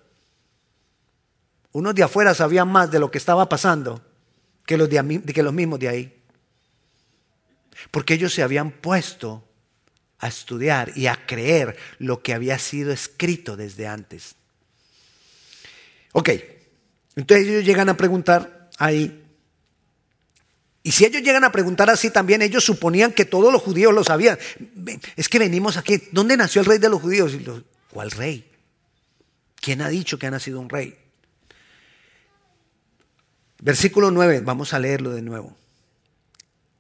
Unos 1.73 1.95
de 1.95 2.02
afuera 2.02 2.35
sabían 2.35 2.68
más 2.68 2.90
de 2.90 2.99
lo 2.99 3.11
que 3.11 3.16
estaba 3.16 3.49
pasando 3.49 4.02
que 4.68 4.76
los, 4.76 4.90
de, 4.90 5.22
que 5.32 5.42
los 5.42 5.54
mismos 5.54 5.80
de 5.80 5.88
ahí. 5.88 6.14
Porque 7.90 8.12
ellos 8.12 8.34
se 8.34 8.42
habían 8.42 8.70
puesto 8.70 9.42
a 10.18 10.28
estudiar 10.28 10.92
y 10.94 11.06
a 11.06 11.25
creer 11.25 11.75
lo 11.98 12.22
que 12.22 12.34
había 12.34 12.58
sido 12.58 12.92
escrito 12.92 13.56
desde 13.56 13.87
antes. 13.87 14.34
Ok, 16.12 16.28
entonces 17.16 17.48
ellos 17.48 17.64
llegan 17.64 17.88
a 17.88 17.96
preguntar 17.96 18.68
ahí. 18.76 19.25
Y 20.82 20.92
si 20.92 21.06
ellos 21.06 21.22
llegan 21.22 21.44
a 21.44 21.52
preguntar 21.52 21.88
así 21.88 22.10
también, 22.10 22.42
ellos 22.42 22.62
suponían 22.62 23.12
que 23.12 23.25
todos 23.25 23.50
los 23.50 23.62
judíos 23.62 23.94
lo 23.94 24.04
sabían. 24.04 24.38
Es 25.16 25.30
que 25.30 25.38
venimos 25.38 25.78
aquí. 25.78 26.02
¿Dónde 26.12 26.37
nació 26.37 26.60
el 26.60 26.66
rey 26.66 26.78
de 26.78 26.90
los 26.90 27.00
judíos? 27.00 27.32
¿Cuál 27.90 28.10
rey? 28.10 28.50
¿Quién 29.62 29.80
ha 29.80 29.88
dicho 29.88 30.18
que 30.18 30.26
ha 30.26 30.30
nacido 30.30 30.60
un 30.60 30.68
rey? 30.68 31.08
Versículo 33.61 34.11
9, 34.11 34.41
vamos 34.45 34.73
a 34.73 34.79
leerlo 34.79 35.11
de 35.11 35.23
nuevo. 35.23 35.57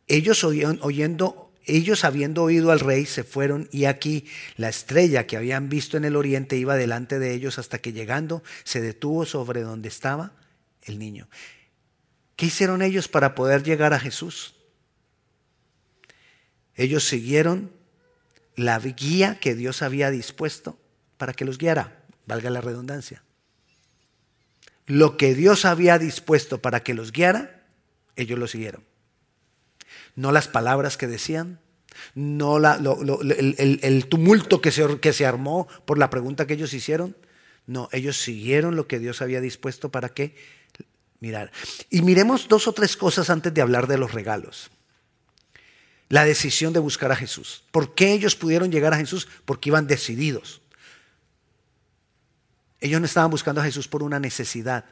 Ellos 0.06 0.44
oyendo 0.44 1.48
ellos 1.68 2.04
habiendo 2.04 2.42
oído 2.44 2.72
al 2.72 2.80
rey 2.80 3.04
se 3.04 3.24
fueron 3.24 3.68
y 3.70 3.84
aquí 3.84 4.26
la 4.56 4.70
estrella 4.70 5.26
que 5.26 5.36
habían 5.36 5.68
visto 5.68 5.98
en 5.98 6.06
el 6.06 6.16
oriente 6.16 6.56
iba 6.56 6.76
delante 6.76 7.18
de 7.18 7.34
ellos 7.34 7.58
hasta 7.58 7.78
que 7.78 7.92
llegando 7.92 8.42
se 8.64 8.80
detuvo 8.80 9.26
sobre 9.26 9.60
donde 9.60 9.88
estaba 9.88 10.32
el 10.82 10.98
niño. 10.98 11.28
¿Qué 12.36 12.46
hicieron 12.46 12.80
ellos 12.80 13.06
para 13.06 13.34
poder 13.34 13.62
llegar 13.62 13.92
a 13.92 14.00
Jesús? 14.00 14.54
Ellos 16.74 17.04
siguieron 17.04 17.70
la 18.56 18.78
guía 18.78 19.38
que 19.38 19.54
Dios 19.54 19.82
había 19.82 20.10
dispuesto 20.10 20.78
para 21.18 21.34
que 21.34 21.44
los 21.44 21.58
guiara, 21.58 22.02
valga 22.26 22.48
la 22.48 22.62
redundancia. 22.62 23.22
Lo 24.88 25.16
que 25.16 25.34
Dios 25.34 25.64
había 25.64 25.98
dispuesto 25.98 26.60
para 26.60 26.80
que 26.80 26.94
los 26.94 27.12
guiara, 27.12 27.62
ellos 28.16 28.38
lo 28.38 28.48
siguieron 28.48 28.82
no 30.18 30.32
las 30.32 30.48
palabras 30.48 30.96
que 30.96 31.06
decían, 31.06 31.60
no 32.16 32.58
el, 32.58 34.06
tumulto 34.08 34.60
que 34.60 34.72
se, 34.72 34.98
que 34.98 35.12
se 35.12 35.26
armó 35.26 35.68
por 35.84 35.96
la 35.96 36.10
pregunta 36.10 36.44
que 36.44 36.54
ellos 36.54 36.74
hicieron. 36.74 37.16
No, 37.68 37.88
ellos 37.92 38.20
siguieron 38.20 38.74
lo 38.74 38.88
que 38.88 38.98
Dios 38.98 39.22
había 39.22 39.40
dispuesto 39.40 39.90
para 39.90 40.08
que 40.08 40.34
mirar. 41.20 41.52
Y 41.88 42.02
miremos 42.02 42.48
dos 42.48 42.66
o 42.66 42.72
tres 42.72 42.96
cosas 42.96 43.30
antes 43.30 43.54
de 43.54 43.62
hablar 43.62 43.86
de 43.86 43.96
los 43.96 44.12
regalos. 44.12 44.72
La 46.08 46.24
decisión 46.24 46.72
de 46.72 46.80
buscar 46.80 47.12
a 47.12 47.16
Jesús. 47.16 47.62
¿Por 47.70 47.94
qué 47.94 48.12
ellos 48.12 48.34
pudieron 48.34 48.72
llegar 48.72 48.94
a 48.94 48.98
Jesús? 48.98 49.28
Porque 49.44 49.68
iban 49.68 49.86
decididos. 49.86 50.62
Ellos 52.80 53.00
no 53.00 53.06
estaban 53.06 53.30
buscando 53.30 53.60
a 53.60 53.64
Jesús 53.64 53.88
por 53.88 54.02
una 54.02 54.20
necesidad. 54.20 54.84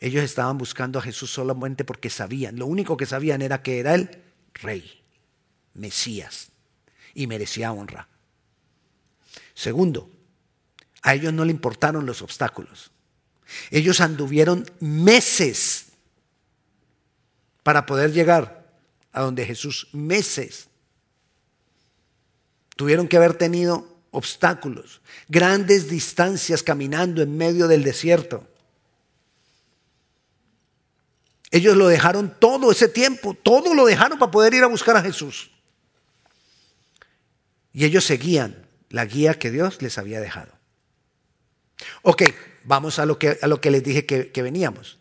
Ellos 0.00 0.24
estaban 0.24 0.58
buscando 0.58 0.98
a 0.98 1.02
Jesús 1.02 1.30
solamente 1.30 1.84
porque 1.84 2.10
sabían, 2.10 2.58
lo 2.58 2.66
único 2.66 2.96
que 2.96 3.06
sabían 3.06 3.40
era 3.42 3.62
que 3.62 3.78
era 3.78 3.94
el 3.94 4.22
rey, 4.54 5.02
Mesías, 5.74 6.48
y 7.14 7.26
merecía 7.26 7.72
honra. 7.72 8.08
Segundo, 9.54 10.10
a 11.02 11.14
ellos 11.14 11.32
no 11.32 11.44
le 11.44 11.52
importaron 11.52 12.06
los 12.06 12.22
obstáculos. 12.22 12.90
Ellos 13.70 14.00
anduvieron 14.00 14.64
meses 14.80 15.86
para 17.62 17.86
poder 17.86 18.12
llegar 18.12 18.72
a 19.12 19.20
donde 19.20 19.44
Jesús, 19.44 19.88
meses. 19.92 20.68
Tuvieron 22.76 23.08
que 23.08 23.16
haber 23.16 23.34
tenido 23.34 23.91
obstáculos, 24.12 25.00
grandes 25.28 25.88
distancias 25.88 26.62
caminando 26.62 27.22
en 27.22 27.36
medio 27.36 27.66
del 27.66 27.82
desierto. 27.82 28.46
Ellos 31.50 31.76
lo 31.76 31.88
dejaron 31.88 32.34
todo 32.38 32.70
ese 32.70 32.88
tiempo, 32.88 33.34
todo 33.34 33.74
lo 33.74 33.84
dejaron 33.84 34.18
para 34.18 34.30
poder 34.30 34.54
ir 34.54 34.62
a 34.62 34.68
buscar 34.68 34.96
a 34.96 35.02
Jesús. 35.02 35.50
Y 37.72 37.84
ellos 37.84 38.04
seguían 38.04 38.66
la 38.90 39.06
guía 39.06 39.34
que 39.34 39.50
Dios 39.50 39.82
les 39.82 39.98
había 39.98 40.20
dejado. 40.20 40.52
Ok, 42.02 42.22
vamos 42.64 42.98
a 42.98 43.06
lo 43.06 43.18
que, 43.18 43.38
a 43.40 43.46
lo 43.46 43.60
que 43.60 43.70
les 43.70 43.82
dije 43.82 44.06
que, 44.06 44.30
que 44.30 44.42
veníamos. 44.42 44.98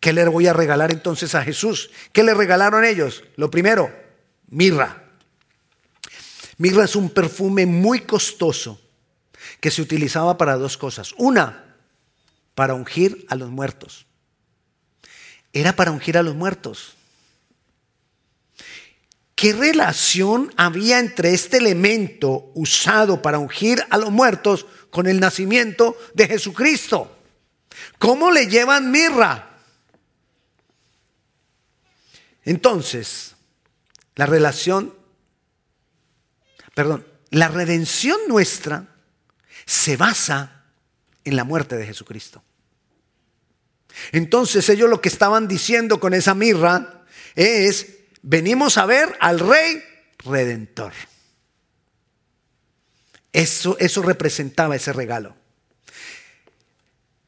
¿Qué 0.00 0.12
le 0.12 0.26
voy 0.26 0.46
a 0.46 0.52
regalar 0.52 0.92
entonces 0.92 1.34
a 1.34 1.42
Jesús? 1.44 1.90
¿Qué 2.12 2.22
le 2.22 2.34
regalaron 2.34 2.84
ellos? 2.84 3.24
Lo 3.36 3.50
primero, 3.50 3.92
mirra. 4.48 5.01
Mirra 6.58 6.84
es 6.84 6.96
un 6.96 7.10
perfume 7.10 7.66
muy 7.66 8.00
costoso 8.00 8.80
que 9.60 9.70
se 9.70 9.82
utilizaba 9.82 10.36
para 10.38 10.56
dos 10.56 10.76
cosas. 10.76 11.14
Una, 11.18 11.76
para 12.54 12.74
ungir 12.74 13.26
a 13.28 13.34
los 13.34 13.50
muertos 13.50 14.06
era 15.52 15.74
para 15.74 15.90
ungir 15.90 16.16
a 16.16 16.22
los 16.22 16.34
muertos. 16.34 16.94
¿Qué 19.34 19.52
relación 19.52 20.52
había 20.56 20.98
entre 20.98 21.34
este 21.34 21.58
elemento 21.58 22.50
usado 22.54 23.22
para 23.22 23.38
ungir 23.38 23.84
a 23.90 23.98
los 23.98 24.10
muertos 24.10 24.66
con 24.90 25.06
el 25.06 25.20
nacimiento 25.20 25.96
de 26.14 26.28
Jesucristo? 26.28 27.16
¿Cómo 27.98 28.30
le 28.30 28.46
llevan 28.46 28.90
mirra? 28.90 29.58
Entonces, 32.44 33.34
la 34.14 34.26
relación, 34.26 34.94
perdón, 36.74 37.06
la 37.30 37.48
redención 37.48 38.18
nuestra 38.28 38.88
se 39.64 39.96
basa 39.96 40.64
en 41.24 41.36
la 41.36 41.44
muerte 41.44 41.76
de 41.76 41.86
Jesucristo. 41.86 42.42
Entonces 44.12 44.68
ellos 44.68 44.88
lo 44.88 45.00
que 45.00 45.08
estaban 45.08 45.48
diciendo 45.48 46.00
con 46.00 46.14
esa 46.14 46.34
mirra 46.34 47.04
es, 47.34 47.98
venimos 48.22 48.78
a 48.78 48.86
ver 48.86 49.16
al 49.20 49.38
rey 49.38 49.82
redentor. 50.24 50.92
Eso, 53.32 53.76
eso 53.78 54.02
representaba 54.02 54.76
ese 54.76 54.92
regalo. 54.92 55.36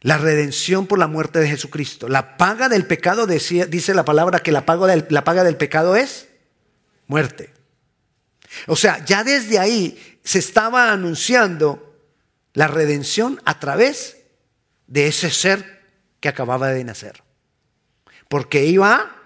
La 0.00 0.18
redención 0.18 0.86
por 0.86 0.98
la 0.98 1.06
muerte 1.06 1.38
de 1.38 1.48
Jesucristo. 1.48 2.08
La 2.08 2.36
paga 2.36 2.68
del 2.68 2.86
pecado, 2.86 3.26
dice 3.26 3.94
la 3.94 4.04
palabra 4.04 4.40
que 4.40 4.52
la 4.52 4.66
paga 4.66 5.44
del 5.44 5.56
pecado 5.56 5.96
es 5.96 6.28
muerte. 7.06 7.54
O 8.66 8.76
sea, 8.76 9.04
ya 9.04 9.24
desde 9.24 9.58
ahí 9.58 10.18
se 10.22 10.38
estaba 10.38 10.92
anunciando 10.92 11.94
la 12.52 12.68
redención 12.68 13.40
a 13.44 13.58
través 13.58 14.18
de 14.86 15.06
ese 15.08 15.30
ser 15.30 15.82
que 16.20 16.28
acababa 16.28 16.68
de 16.68 16.84
nacer, 16.84 17.22
porque 18.28 18.64
iba 18.64 18.94
a 18.94 19.22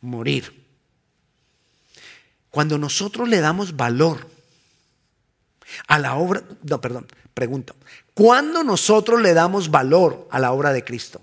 morir. 0.00 0.64
Cuando 2.50 2.78
nosotros 2.78 3.28
le 3.28 3.40
damos 3.40 3.76
valor 3.76 4.28
a 5.86 5.98
la 5.98 6.16
obra, 6.16 6.42
no, 6.62 6.80
perdón, 6.80 7.06
pregunto, 7.32 7.74
¿cuándo 8.12 8.62
nosotros 8.62 9.20
le 9.20 9.34
damos 9.34 9.70
valor 9.70 10.28
a 10.30 10.38
la 10.38 10.52
obra 10.52 10.72
de 10.72 10.84
Cristo? 10.84 11.22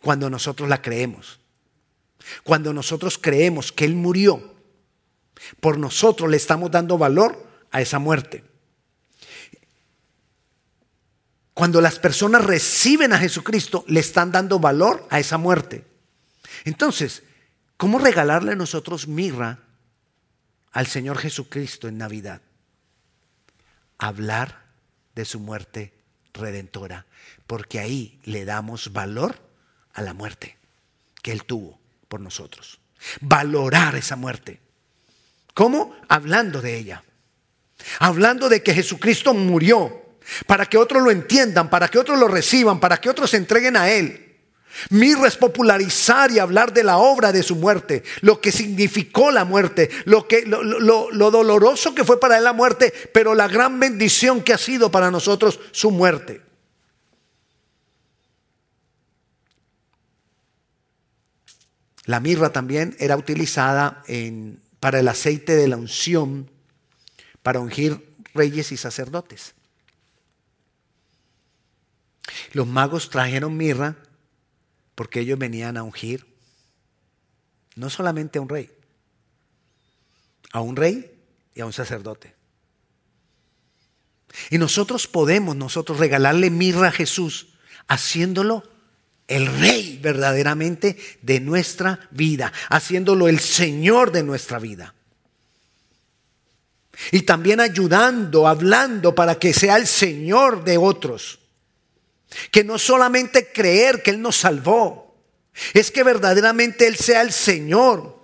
Cuando 0.00 0.30
nosotros 0.30 0.68
la 0.68 0.80
creemos. 0.80 1.40
Cuando 2.44 2.72
nosotros 2.72 3.18
creemos 3.18 3.72
que 3.72 3.84
Él 3.84 3.94
murió, 3.94 4.51
por 5.60 5.78
nosotros 5.78 6.30
le 6.30 6.36
estamos 6.36 6.70
dando 6.70 6.98
valor 6.98 7.46
a 7.70 7.80
esa 7.80 7.98
muerte. 7.98 8.44
Cuando 11.54 11.80
las 11.80 11.98
personas 11.98 12.44
reciben 12.44 13.12
a 13.12 13.18
Jesucristo, 13.18 13.84
le 13.86 14.00
están 14.00 14.32
dando 14.32 14.58
valor 14.58 15.06
a 15.10 15.18
esa 15.18 15.38
muerte. 15.38 15.84
Entonces, 16.64 17.22
¿cómo 17.76 17.98
regalarle 17.98 18.56
nosotros 18.56 19.06
mirra 19.06 19.58
al 20.72 20.86
Señor 20.86 21.18
Jesucristo 21.18 21.88
en 21.88 21.98
Navidad? 21.98 22.40
Hablar 23.98 24.62
de 25.14 25.24
su 25.24 25.40
muerte 25.40 25.92
redentora, 26.32 27.06
porque 27.46 27.78
ahí 27.78 28.18
le 28.24 28.44
damos 28.44 28.92
valor 28.92 29.38
a 29.92 30.02
la 30.02 30.14
muerte 30.14 30.56
que 31.22 31.32
Él 31.32 31.44
tuvo 31.44 31.78
por 32.08 32.20
nosotros. 32.20 32.80
Valorar 33.20 33.94
esa 33.96 34.16
muerte. 34.16 34.60
¿Cómo? 35.54 35.94
Hablando 36.08 36.60
de 36.60 36.76
ella. 36.76 37.02
Hablando 37.98 38.48
de 38.48 38.62
que 38.62 38.74
Jesucristo 38.74 39.34
murió 39.34 40.02
para 40.46 40.66
que 40.66 40.78
otros 40.78 41.02
lo 41.02 41.10
entiendan, 41.10 41.68
para 41.68 41.88
que 41.88 41.98
otros 41.98 42.18
lo 42.18 42.28
reciban, 42.28 42.80
para 42.80 43.00
que 43.00 43.10
otros 43.10 43.30
se 43.30 43.36
entreguen 43.36 43.76
a 43.76 43.90
Él. 43.90 44.32
Mirra 44.90 45.28
es 45.28 45.36
popularizar 45.36 46.30
y 46.30 46.38
hablar 46.38 46.72
de 46.72 46.82
la 46.82 46.96
obra 46.96 47.30
de 47.30 47.42
su 47.42 47.56
muerte, 47.56 48.02
lo 48.22 48.40
que 48.40 48.50
significó 48.50 49.30
la 49.30 49.44
muerte, 49.44 49.90
lo, 50.06 50.26
que, 50.26 50.46
lo, 50.46 50.62
lo, 50.62 51.30
doloroso 51.30 51.94
que 51.94 52.04
fue 52.04 52.18
para 52.18 52.38
él 52.38 52.44
la 52.44 52.54
muerte, 52.54 52.92
pero 53.12 53.34
la 53.34 53.48
gran 53.48 53.78
bendición 53.78 54.42
que 54.42 54.54
ha 54.54 54.58
sido 54.58 54.90
para 54.90 55.10
nosotros 55.10 55.60
su 55.72 55.90
muerte. 55.90 56.40
La 62.06 62.18
mirra 62.20 62.50
también 62.50 62.96
era 62.98 63.18
utilizada 63.18 64.02
en, 64.06 64.61
para 64.82 64.98
el 64.98 65.06
aceite 65.06 65.54
de 65.54 65.68
la 65.68 65.76
unción, 65.76 66.50
para 67.44 67.60
ungir 67.60 68.16
reyes 68.34 68.72
y 68.72 68.76
sacerdotes. 68.76 69.54
Los 72.52 72.66
magos 72.66 73.08
trajeron 73.08 73.56
mirra 73.56 73.96
porque 74.96 75.20
ellos 75.20 75.38
venían 75.38 75.76
a 75.76 75.84
ungir 75.84 76.26
no 77.76 77.90
solamente 77.90 78.40
a 78.40 78.42
un 78.42 78.48
rey, 78.48 78.72
a 80.50 80.60
un 80.60 80.74
rey 80.74 81.16
y 81.54 81.60
a 81.60 81.66
un 81.66 81.72
sacerdote. 81.72 82.34
Y 84.50 84.58
nosotros 84.58 85.06
podemos, 85.06 85.54
nosotros 85.54 86.00
regalarle 86.00 86.50
mirra 86.50 86.88
a 86.88 86.92
Jesús 86.92 87.54
haciéndolo 87.86 88.68
el 89.28 89.46
rey 89.46 89.98
verdaderamente 90.02 90.96
de 91.22 91.40
nuestra 91.40 92.00
vida, 92.10 92.52
haciéndolo 92.68 93.28
el 93.28 93.40
Señor 93.40 94.12
de 94.12 94.22
nuestra 94.22 94.58
vida. 94.58 94.94
Y 97.10 97.22
también 97.22 97.60
ayudando, 97.60 98.46
hablando 98.46 99.14
para 99.14 99.36
que 99.36 99.52
sea 99.52 99.76
el 99.76 99.86
Señor 99.86 100.64
de 100.64 100.78
otros. 100.78 101.40
Que 102.50 102.64
no 102.64 102.78
solamente 102.78 103.48
creer 103.52 104.02
que 104.02 104.10
Él 104.10 104.20
nos 104.20 104.36
salvó, 104.36 105.16
es 105.74 105.90
que 105.90 106.02
verdaderamente 106.02 106.86
Él 106.86 106.96
sea 106.96 107.22
el 107.22 107.32
Señor 107.32 108.22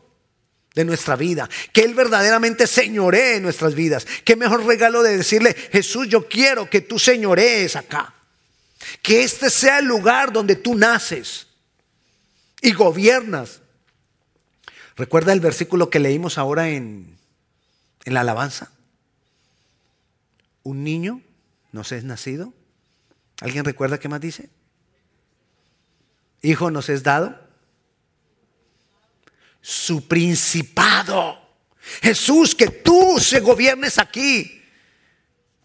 de 0.75 0.85
nuestra 0.85 1.17
vida, 1.17 1.49
que 1.73 1.83
Él 1.83 1.95
verdaderamente 1.95 2.67
señoree 2.67 3.41
nuestras 3.41 3.75
vidas. 3.75 4.07
Qué 4.25 4.37
mejor 4.37 4.65
regalo 4.65 5.03
de 5.03 5.17
decirle, 5.17 5.55
Jesús, 5.73 6.09
yo 6.09 6.29
quiero 6.29 6.71
que 6.71 6.83
tú 6.83 6.99
señorees 6.99 7.77
acá. 7.77 8.15
Que 9.03 9.23
este 9.23 9.51
sea 9.51 9.79
el 9.81 9.87
lugar 9.87 10.33
donde 10.33 10.57
tú 10.57 10.75
naces 10.75 11.49
y 12.61 12.73
gobiernas. 12.73 13.61
¿Recuerda 14.97 15.33
el 15.33 15.41
versículo 15.41 15.91
que 15.91 16.01
leímos 16.01 16.39
ahora 16.39 16.69
en, 16.69 17.19
en 18.05 18.15
la 18.15 18.21
alabanza? 18.21 18.73
Un 20.63 20.85
niño 20.85 21.23
nos 21.73 21.93
es 21.93 22.05
nacido 22.05 22.53
¿Alguien 23.41 23.65
recuerda 23.65 23.99
qué 23.99 24.09
más 24.09 24.21
dice? 24.21 24.51
Hijo 26.43 26.71
nos 26.71 26.89
es 26.89 27.03
dado. 27.03 27.39
Su 29.61 30.07
principado. 30.09 31.39
Jesús, 32.03 32.55
que 32.55 32.69
tú 32.69 33.19
se 33.21 33.41
gobiernes 33.41 33.99
aquí. 33.99 34.58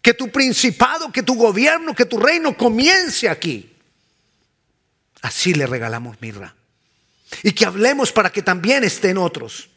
Que 0.04 0.12
tu 0.12 0.30
principado, 0.30 1.10
que 1.10 1.22
tu 1.22 1.34
gobierno, 1.34 1.94
que 1.94 2.04
tu 2.04 2.18
reino 2.18 2.54
comience 2.54 3.26
aquí. 3.26 3.74
Así 5.22 5.54
le 5.54 5.66
regalamos 5.66 6.20
mirra. 6.20 6.54
Y 7.42 7.52
que 7.52 7.64
hablemos 7.64 8.12
para 8.12 8.30
que 8.30 8.42
también 8.42 8.84
estén 8.84 9.16
otros. 9.16 9.70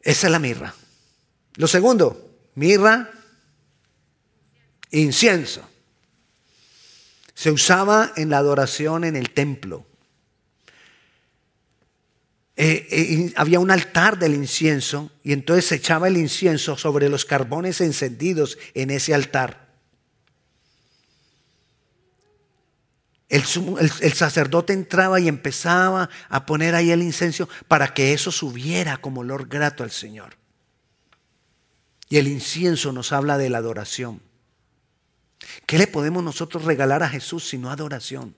Esa 0.00 0.28
es 0.28 0.30
la 0.30 0.38
mirra. 0.38 0.72
Lo 1.56 1.66
segundo, 1.66 2.30
mirra 2.54 3.10
incienso. 4.92 5.68
Se 7.34 7.50
usaba 7.50 8.12
en 8.14 8.30
la 8.30 8.38
adoración 8.38 9.02
en 9.02 9.16
el 9.16 9.30
templo. 9.30 9.84
Eh, 12.58 12.88
eh, 12.90 13.32
había 13.36 13.60
un 13.60 13.70
altar 13.70 14.18
del 14.18 14.34
incienso 14.34 15.10
y 15.22 15.32
entonces 15.32 15.66
se 15.66 15.74
echaba 15.74 16.08
el 16.08 16.16
incienso 16.16 16.78
sobre 16.78 17.10
los 17.10 17.26
carbones 17.26 17.82
encendidos 17.82 18.56
en 18.72 18.90
ese 18.90 19.14
altar. 19.14 19.66
El, 23.28 23.44
sacerdote 23.44 24.72
entraba 24.72 25.18
y 25.20 25.28
empezaba 25.28 26.08
a 26.28 26.46
poner 26.46 26.74
ahí 26.74 26.92
el 26.92 27.02
incienso 27.02 27.48
para 27.68 27.92
que 27.92 28.12
eso 28.12 28.30
subiera 28.30 28.98
como 28.98 29.20
olor 29.20 29.48
grato 29.48 29.82
al 29.82 29.90
Señor. 29.90 30.36
Y 32.08 32.18
el 32.18 32.28
incienso 32.28 32.92
nos 32.92 33.12
habla 33.12 33.36
de 33.36 33.50
la 33.50 33.58
adoración. 33.58 34.22
¿Qué 35.66 35.76
le 35.76 35.88
podemos 35.88 36.22
nosotros 36.22 36.64
regalar 36.64 37.02
a 37.02 37.08
Jesús 37.08 37.48
sino 37.48 37.70
adoración? 37.70 38.34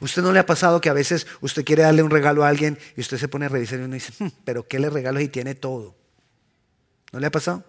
¿Usted 0.00 0.22
no 0.22 0.32
le 0.32 0.38
ha 0.38 0.46
pasado 0.46 0.80
que 0.80 0.88
a 0.88 0.92
veces 0.92 1.26
usted 1.40 1.64
quiere 1.64 1.82
darle 1.82 2.02
un 2.02 2.10
regalo 2.10 2.44
a 2.44 2.48
alguien 2.48 2.78
y 2.96 3.00
usted 3.00 3.18
se 3.18 3.28
pone 3.28 3.46
a 3.46 3.48
revisar 3.48 3.80
y 3.80 3.82
uno 3.82 3.94
dice, 3.94 4.12
hmm, 4.18 4.28
pero 4.44 4.66
¿qué 4.66 4.78
le 4.78 4.90
regalo 4.90 5.20
si 5.20 5.28
tiene 5.28 5.54
todo? 5.54 5.96
¿No 7.12 7.20
le 7.20 7.26
ha 7.26 7.30
pasado? 7.30 7.64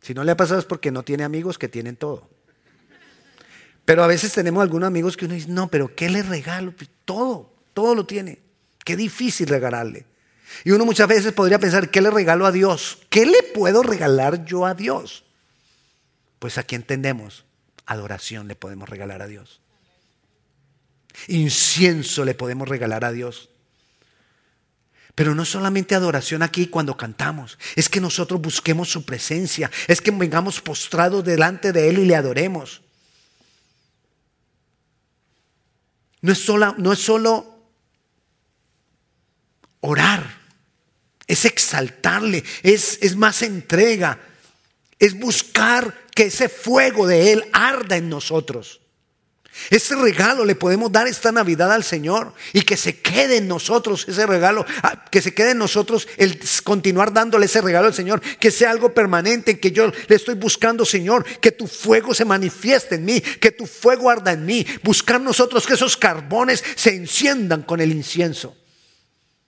Si 0.00 0.14
no 0.14 0.24
le 0.24 0.32
ha 0.32 0.36
pasado 0.36 0.58
es 0.58 0.66
porque 0.66 0.90
no 0.90 1.02
tiene 1.02 1.24
amigos 1.24 1.58
que 1.58 1.68
tienen 1.68 1.96
todo. 1.96 2.28
Pero 3.84 4.04
a 4.04 4.06
veces 4.06 4.32
tenemos 4.32 4.62
algunos 4.62 4.86
amigos 4.86 5.16
que 5.16 5.24
uno 5.24 5.34
dice, 5.34 5.48
no, 5.48 5.68
pero 5.68 5.94
¿qué 5.94 6.08
le 6.08 6.22
regalo? 6.22 6.72
Pues 6.72 6.90
todo, 7.04 7.52
todo 7.74 7.94
lo 7.94 8.06
tiene. 8.06 8.40
Qué 8.84 8.96
difícil 8.96 9.48
regalarle. 9.48 10.06
Y 10.64 10.70
uno 10.70 10.84
muchas 10.84 11.08
veces 11.08 11.32
podría 11.32 11.58
pensar, 11.58 11.90
¿qué 11.90 12.00
le 12.00 12.10
regalo 12.10 12.46
a 12.46 12.52
Dios? 12.52 12.98
¿Qué 13.08 13.26
le 13.26 13.42
puedo 13.42 13.82
regalar 13.82 14.44
yo 14.44 14.66
a 14.66 14.74
Dios? 14.74 15.24
Pues 16.38 16.58
aquí 16.58 16.74
entendemos, 16.74 17.44
adoración 17.86 18.48
le 18.48 18.56
podemos 18.56 18.88
regalar 18.88 19.22
a 19.22 19.26
Dios. 19.26 19.61
Incienso 21.28 22.24
le 22.24 22.34
podemos 22.34 22.68
regalar 22.68 23.04
a 23.04 23.12
Dios. 23.12 23.48
Pero 25.14 25.34
no 25.34 25.44
solamente 25.44 25.94
adoración 25.94 26.42
aquí 26.42 26.66
cuando 26.66 26.96
cantamos, 26.96 27.58
es 27.76 27.88
que 27.88 28.00
nosotros 28.00 28.40
busquemos 28.40 28.90
su 28.90 29.04
presencia, 29.04 29.70
es 29.86 30.00
que 30.00 30.10
vengamos 30.10 30.60
postrados 30.60 31.22
delante 31.22 31.72
de 31.72 31.90
Él 31.90 31.98
y 31.98 32.06
le 32.06 32.16
adoremos. 32.16 32.80
No 36.22 36.32
es 36.32 36.38
solo, 36.38 36.74
no 36.78 36.92
es 36.92 36.98
solo 37.00 37.52
orar, 39.80 40.38
es 41.26 41.44
exaltarle, 41.44 42.42
es, 42.62 42.98
es 43.02 43.16
más 43.16 43.42
entrega, 43.42 44.18
es 44.98 45.18
buscar 45.18 46.06
que 46.14 46.24
ese 46.24 46.48
fuego 46.48 47.06
de 47.06 47.32
Él 47.32 47.44
arda 47.52 47.96
en 47.96 48.08
nosotros. 48.08 48.81
Ese 49.70 49.94
regalo 49.96 50.44
le 50.44 50.54
podemos 50.54 50.90
dar 50.90 51.06
esta 51.06 51.30
Navidad 51.30 51.72
al 51.72 51.84
Señor 51.84 52.32
y 52.52 52.62
que 52.62 52.76
se 52.76 52.98
quede 53.00 53.36
en 53.36 53.48
nosotros 53.48 54.06
ese 54.08 54.26
regalo, 54.26 54.64
ah, 54.82 55.04
que 55.10 55.20
se 55.20 55.34
quede 55.34 55.50
en 55.50 55.58
nosotros 55.58 56.08
el 56.16 56.40
continuar 56.64 57.12
dándole 57.12 57.46
ese 57.46 57.60
regalo 57.60 57.86
al 57.86 57.94
Señor, 57.94 58.20
que 58.20 58.50
sea 58.50 58.70
algo 58.70 58.94
permanente, 58.94 59.60
que 59.60 59.70
yo 59.70 59.92
le 60.08 60.16
estoy 60.16 60.34
buscando, 60.36 60.84
Señor, 60.84 61.24
que 61.40 61.52
tu 61.52 61.66
fuego 61.66 62.14
se 62.14 62.24
manifieste 62.24 62.94
en 62.94 63.04
mí, 63.04 63.20
que 63.20 63.50
tu 63.50 63.66
fuego 63.66 64.08
arda 64.08 64.32
en 64.32 64.46
mí, 64.46 64.66
buscar 64.82 65.20
nosotros 65.20 65.66
que 65.66 65.74
esos 65.74 65.96
carbones 65.96 66.64
se 66.74 66.94
enciendan 66.94 67.62
con 67.62 67.80
el 67.80 67.92
incienso 67.92 68.56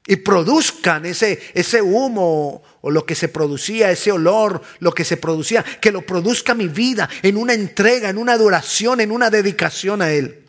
y 0.07 0.17
produzcan 0.17 1.07
ese, 1.07 1.41
ese 1.55 1.81
humo 1.81 2.63
o 2.83 2.91
lo 2.91 3.07
que 3.07 3.15
se 3.15 3.29
producía, 3.29 3.91
ese 3.91 4.13
olor, 4.13 4.61
lo 4.81 4.93
que 4.93 5.05
se 5.05 5.17
producía, 5.17 5.65
que 5.81 5.93
lo 5.93 6.03
produzca 6.03 6.55
mi 6.55 6.69
vida 6.69 7.09
en 7.23 7.37
una 7.37 7.55
entrega, 7.55 8.11
en 8.11 8.19
una 8.19 8.35
adoración, 8.35 9.01
en 9.01 9.11
una 9.11 9.31
dedicación 9.31 10.03
a 10.03 10.13
Él. 10.13 10.45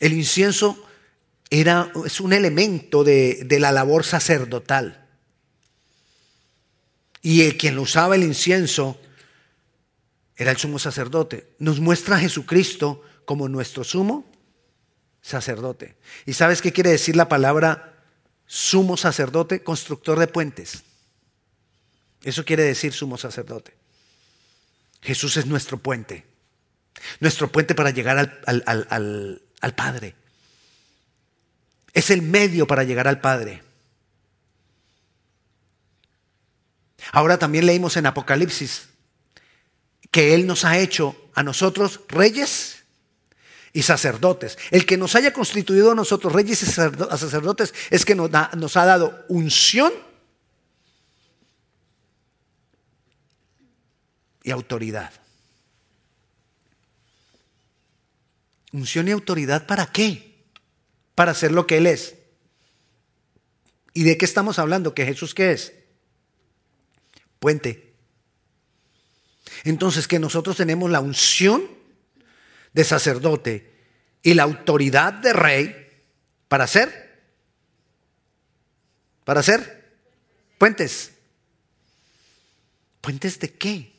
El 0.00 0.12
incienso 0.14 0.84
era, 1.50 1.92
es 2.04 2.20
un 2.20 2.32
elemento 2.32 3.04
de, 3.04 3.42
de 3.44 3.60
la 3.60 3.70
labor 3.70 4.04
sacerdotal. 4.04 5.06
Y 7.22 7.42
el 7.42 7.56
quien 7.56 7.78
usaba 7.78 8.16
el 8.16 8.24
incienso 8.24 8.98
era 10.36 10.50
el 10.50 10.56
sumo 10.56 10.78
sacerdote. 10.78 11.52
Nos 11.58 11.78
muestra 11.78 12.16
a 12.16 12.20
Jesucristo 12.20 13.04
como 13.24 13.46
nuestro 13.48 13.84
sumo 13.84 14.29
sacerdote. 15.22 15.96
¿Y 16.26 16.32
sabes 16.32 16.62
qué 16.62 16.72
quiere 16.72 16.90
decir 16.90 17.16
la 17.16 17.28
palabra 17.28 18.04
sumo 18.46 18.96
sacerdote? 18.96 19.62
Constructor 19.62 20.18
de 20.18 20.26
puentes. 20.26 20.82
Eso 22.22 22.44
quiere 22.44 22.64
decir 22.64 22.92
sumo 22.92 23.18
sacerdote. 23.18 23.74
Jesús 25.02 25.36
es 25.36 25.46
nuestro 25.46 25.78
puente. 25.78 26.26
nuestro 27.20 27.50
puente 27.50 27.74
para 27.74 27.90
llegar 27.90 28.42
al, 28.46 29.42
al 29.60 29.74
Padre. 29.74 30.14
Es 31.92 32.10
el 32.10 32.22
medio 32.22 32.66
para 32.66 32.84
llegar 32.84 33.08
al 33.08 33.20
Padre. 33.20 33.62
Ahora 37.12 37.38
también 37.38 37.66
leímos 37.66 37.96
en 37.96 38.06
Apocalipsis 38.06 38.88
que 40.10 40.34
Él 40.34 40.46
nos 40.46 40.64
ha 40.64 40.78
hecho 40.78 41.16
a 41.34 41.42
nosotros 41.42 42.00
reyes 42.08 42.79
y 43.72 43.82
sacerdotes. 43.82 44.58
El 44.70 44.86
que 44.86 44.96
nos 44.96 45.14
haya 45.14 45.32
constituido 45.32 45.92
a 45.92 45.94
nosotros 45.94 46.32
reyes 46.32 46.62
y 46.62 46.66
sacerdotes 46.66 47.74
es 47.90 48.04
que 48.04 48.14
nos, 48.14 48.30
nos 48.56 48.76
ha 48.76 48.84
dado 48.84 49.24
unción 49.28 49.92
y 54.42 54.50
autoridad. 54.50 55.12
Unción 58.72 59.08
y 59.08 59.12
autoridad 59.12 59.66
para 59.66 59.86
qué? 59.86 60.44
Para 61.14 61.32
hacer 61.32 61.52
lo 61.52 61.66
que 61.66 61.78
Él 61.78 61.86
es. 61.86 62.14
¿Y 63.92 64.04
de 64.04 64.16
qué 64.16 64.24
estamos 64.24 64.58
hablando? 64.58 64.94
¿Que 64.94 65.04
Jesús 65.04 65.34
qué 65.34 65.52
es? 65.52 65.74
Puente. 67.38 67.94
Entonces 69.64 70.06
que 70.06 70.18
nosotros 70.18 70.56
tenemos 70.56 70.90
la 70.90 71.00
unción 71.00 71.79
de 72.72 72.84
sacerdote 72.84 73.70
y 74.22 74.34
la 74.34 74.44
autoridad 74.44 75.12
de 75.12 75.32
rey 75.32 75.88
para 76.48 76.64
hacer, 76.64 77.20
para 79.24 79.40
hacer 79.40 79.94
puentes. 80.58 81.12
¿Puentes 83.00 83.38
de 83.40 83.52
qué? 83.52 83.92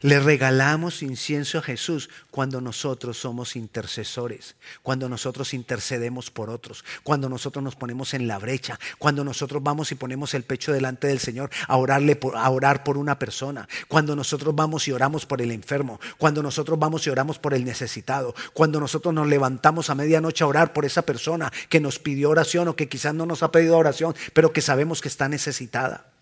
Le 0.00 0.20
regalamos 0.20 1.02
incienso 1.02 1.58
a 1.58 1.62
Jesús 1.62 2.08
cuando 2.30 2.60
nosotros 2.60 3.18
somos 3.18 3.56
intercesores, 3.56 4.56
cuando 4.82 5.08
nosotros 5.08 5.54
intercedemos 5.54 6.30
por 6.30 6.50
otros, 6.50 6.84
cuando 7.02 7.28
nosotros 7.28 7.64
nos 7.64 7.74
ponemos 7.74 8.14
en 8.14 8.28
la 8.28 8.38
brecha, 8.38 8.78
cuando 8.98 9.24
nosotros 9.24 9.62
vamos 9.62 9.90
y 9.90 9.96
ponemos 9.96 10.34
el 10.34 10.44
pecho 10.44 10.72
delante 10.72 11.08
del 11.08 11.18
Señor 11.18 11.50
a, 11.66 11.76
orarle 11.76 12.18
a 12.34 12.50
orar 12.50 12.84
por 12.84 12.96
una 12.96 13.18
persona, 13.18 13.68
cuando 13.88 14.14
nosotros 14.14 14.54
vamos 14.54 14.86
y 14.86 14.92
oramos 14.92 15.26
por 15.26 15.42
el 15.42 15.50
enfermo, 15.50 16.00
cuando 16.16 16.42
nosotros 16.42 16.78
vamos 16.78 17.06
y 17.06 17.10
oramos 17.10 17.38
por 17.38 17.54
el 17.54 17.64
necesitado, 17.64 18.34
cuando 18.52 18.80
nosotros 18.80 19.12
nos 19.12 19.26
levantamos 19.26 19.90
a 19.90 19.94
medianoche 19.94 20.44
a 20.44 20.48
orar 20.48 20.72
por 20.72 20.84
esa 20.84 21.02
persona 21.02 21.52
que 21.68 21.80
nos 21.80 21.98
pidió 21.98 22.30
oración 22.30 22.68
o 22.68 22.76
que 22.76 22.88
quizás 22.88 23.14
no 23.14 23.26
nos 23.26 23.42
ha 23.42 23.50
pedido 23.50 23.76
oración, 23.76 24.14
pero 24.32 24.52
que 24.52 24.60
sabemos 24.60 25.00
que 25.00 25.08
está 25.08 25.28
necesitada. 25.28 26.17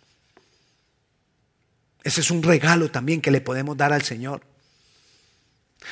Ese 2.06 2.20
es 2.20 2.30
un 2.30 2.44
regalo 2.44 2.88
también 2.88 3.20
que 3.20 3.32
le 3.32 3.40
podemos 3.40 3.76
dar 3.76 3.92
al 3.92 4.02
Señor. 4.02 4.42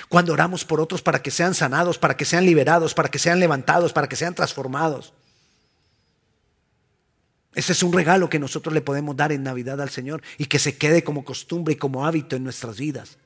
Cuando 0.09 0.33
oramos 0.33 0.65
por 0.65 0.81
otros 0.81 1.03
para 1.03 1.21
que 1.21 1.33
sean 1.33 1.55
sanados, 1.55 1.99
para 1.99 2.17
que 2.17 2.25
sean 2.25 2.47
liberados, 2.47 2.95
para 2.95 3.09
que 3.09 3.19
sean 3.19 3.41
levantados, 3.41 3.93
para 3.93 4.09
que 4.09 4.15
sean 4.15 4.33
transformados. 4.33 5.13
Ese 7.57 7.73
es 7.73 7.83
un 7.83 7.93
regalo 7.93 8.31
que 8.31 8.39
nosotros 8.39 8.73
le 8.73 8.81
podemos 8.81 9.17
dar 9.17 9.33
en 9.33 9.43
Navidad 9.43 9.81
al 9.81 9.91
Señor 9.91 10.23
y 10.39 10.47
que 10.47 10.61
se 10.61 10.79
quede 10.79 11.03
como 11.03 11.25
costumbre 11.25 11.75
y 11.75 11.79
como 11.79 12.07
hábito 12.07 12.37
en 12.37 12.45
nuestras 12.45 12.79
vidas. 12.79 13.19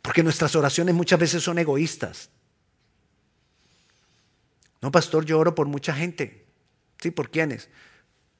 Porque 0.00 0.22
nuestras 0.22 0.54
oraciones 0.54 0.94
muchas 0.94 1.18
veces 1.18 1.42
son 1.42 1.58
egoístas. 1.58 2.30
No, 4.80 4.92
pastor, 4.92 5.24
yo 5.24 5.40
oro 5.40 5.56
por 5.56 5.66
mucha 5.66 5.92
gente. 5.92 6.46
¿Sí? 7.02 7.10
¿Por 7.10 7.32
quiénes? 7.32 7.68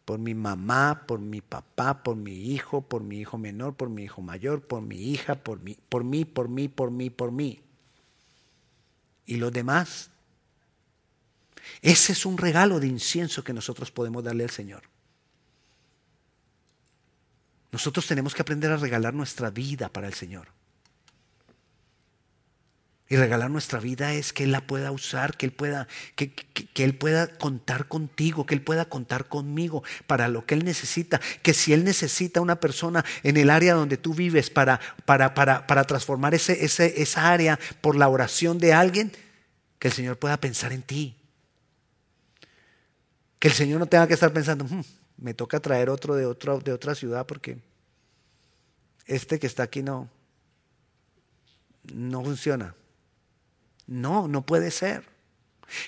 Por 0.09 0.19
mi 0.19 0.33
mamá, 0.33 1.05
por 1.07 1.21
mi 1.21 1.43
papá, 1.43 2.03
por 2.03 2.17
mi 2.17 2.33
hijo, 2.33 2.81
por 2.81 3.03
mi 3.03 3.19
hijo 3.19 3.37
menor, 3.37 3.75
por 3.75 3.91
mi 3.91 4.05
hijo 4.05 4.23
mayor, 4.23 4.63
por 4.63 4.81
mi 4.81 4.97
hija, 4.97 5.35
por 5.35 5.61
mí, 5.61 5.77
por 5.91 6.03
mí, 6.03 6.25
por 6.25 6.49
mí, 6.49 6.67
por 6.67 6.91
mí, 6.91 7.11
por 7.11 7.31
mí. 7.31 7.61
¿Y 9.27 9.37
los 9.37 9.53
demás? 9.53 10.09
Ese 11.83 12.13
es 12.13 12.25
un 12.25 12.39
regalo 12.39 12.81
de 12.81 12.87
incienso 12.87 13.45
que 13.45 13.53
nosotros 13.53 13.91
podemos 13.91 14.25
darle 14.25 14.45
al 14.45 14.51
Señor. 14.51 14.85
Nosotros 17.71 18.07
tenemos 18.07 18.35
que 18.35 18.41
aprender 18.41 18.73
a 18.73 18.79
regalar 18.79 19.13
nuestra 19.13 19.51
vida 19.51 19.91
para 19.91 20.07
el 20.07 20.15
Señor. 20.15 20.49
Y 23.11 23.17
regalar 23.17 23.51
nuestra 23.51 23.81
vida 23.81 24.13
es 24.13 24.35
que 24.35 24.45
Él 24.45 24.53
la 24.53 24.67
pueda 24.67 24.93
usar, 24.93 25.37
que 25.39 25.47
Él 25.47 25.53
pueda, 25.53 25.89
que, 26.15 26.35
Él 26.75 26.95
pueda 26.95 27.27
contar 27.27 27.89
contigo, 27.89 28.45
que 28.45 28.55
Él 28.55 28.61
pueda 28.61 28.85
contar 28.85 29.29
conmigo 29.29 29.83
para 30.07 30.29
lo 30.29 30.45
que 30.45 30.55
Él 30.55 30.65
necesita. 30.65 31.19
Que 31.43 31.55
si 31.55 31.73
Él 31.73 31.85
necesita 31.85 32.43
una 32.43 32.61
persona 32.61 33.03
en 33.23 33.39
el 33.39 33.49
área 33.49 33.73
donde 33.73 33.97
tú 33.97 34.13
vives 34.13 34.51
para, 34.51 34.79
para, 35.07 35.33
para, 35.33 35.67
para 35.67 35.85
transformar 35.85 36.35
ese, 36.35 36.67
ese, 36.67 37.01
esa 37.01 37.33
área 37.33 37.59
por 37.81 37.97
la 37.97 38.09
oración 38.09 38.59
de 38.59 38.75
alguien, 38.75 39.11
que 39.79 39.89
el 39.89 39.95
Señor 39.95 40.19
pueda 40.19 40.39
pensar 40.39 40.75
en 40.75 40.83
ti. 40.83 41.17
Que 43.39 43.49
el 43.49 43.55
Señor 43.55 43.81
no 43.81 43.87
tenga 43.87 44.07
que 44.07 44.15
estar 44.15 44.35
pensando, 44.35 44.65
hmm, 44.67 44.83
me 45.17 45.33
toca 45.33 45.61
traer 45.61 45.89
otro 45.89 46.15
de, 46.15 46.27
otro 46.27 46.59
de 46.59 46.73
otra 46.75 46.95
ciudad 46.95 47.27
porque 47.27 47.57
este 49.07 49.39
que 49.39 49.47
está 49.47 49.63
aquí 49.63 49.83
no, 49.83 50.11
no 51.95 52.23
funciona. 52.23 52.75
No, 53.89 54.29
no 54.29 54.47
puede 54.47 54.71
ser. 54.71 55.03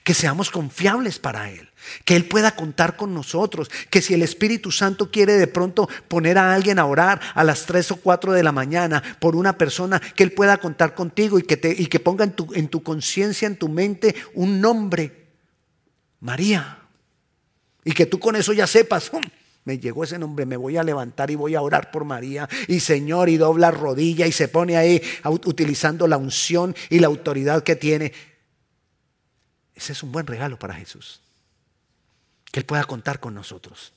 Que 0.04 0.12
seamos 0.12 0.50
confiables 0.50 1.18
para 1.18 1.50
Él, 1.50 1.70
que 2.04 2.14
Él 2.16 2.26
pueda 2.26 2.54
contar 2.54 2.96
con 2.96 3.14
nosotros, 3.14 3.70
que 3.88 4.02
si 4.02 4.12
el 4.12 4.22
Espíritu 4.22 4.70
Santo 4.70 5.10
quiere 5.10 5.34
de 5.38 5.46
pronto 5.46 5.88
poner 6.08 6.36
a 6.36 6.52
alguien 6.52 6.78
a 6.78 6.84
orar 6.84 7.18
a 7.34 7.44
las 7.44 7.64
3 7.64 7.92
o 7.92 7.96
4 7.96 8.32
de 8.32 8.42
la 8.42 8.52
mañana 8.52 9.02
por 9.20 9.36
una 9.36 9.56
persona, 9.56 9.98
que 9.98 10.22
Él 10.22 10.32
pueda 10.32 10.58
contar 10.58 10.94
contigo 10.94 11.38
y 11.38 11.44
que, 11.44 11.56
te, 11.56 11.70
y 11.70 11.86
que 11.86 12.00
ponga 12.00 12.24
en 12.24 12.32
tu, 12.32 12.52
en 12.52 12.68
tu 12.68 12.82
conciencia, 12.82 13.46
en 13.46 13.56
tu 13.56 13.70
mente, 13.70 14.14
un 14.34 14.60
nombre, 14.60 15.28
María. 16.20 16.78
Y 17.82 17.92
que 17.92 18.04
tú 18.04 18.18
con 18.18 18.36
eso 18.36 18.52
ya 18.52 18.66
sepas, 18.66 19.10
me 19.70 19.78
llegó 19.78 20.02
ese 20.02 20.18
nombre, 20.18 20.46
me 20.46 20.56
voy 20.56 20.76
a 20.78 20.82
levantar 20.82 21.30
y 21.30 21.36
voy 21.36 21.54
a 21.54 21.62
orar 21.62 21.92
por 21.92 22.04
María. 22.04 22.48
Y 22.66 22.80
Señor, 22.80 23.28
y 23.28 23.36
dobla 23.36 23.70
rodilla 23.70 24.26
y 24.26 24.32
se 24.32 24.48
pone 24.48 24.76
ahí 24.76 25.00
utilizando 25.44 26.08
la 26.08 26.16
unción 26.16 26.74
y 26.88 26.98
la 26.98 27.06
autoridad 27.06 27.62
que 27.62 27.76
tiene. 27.76 28.12
Ese 29.72 29.92
es 29.92 30.02
un 30.02 30.10
buen 30.10 30.26
regalo 30.26 30.58
para 30.58 30.74
Jesús. 30.74 31.20
Que 32.50 32.58
Él 32.58 32.66
pueda 32.66 32.82
contar 32.82 33.20
con 33.20 33.32
nosotros. 33.32 33.92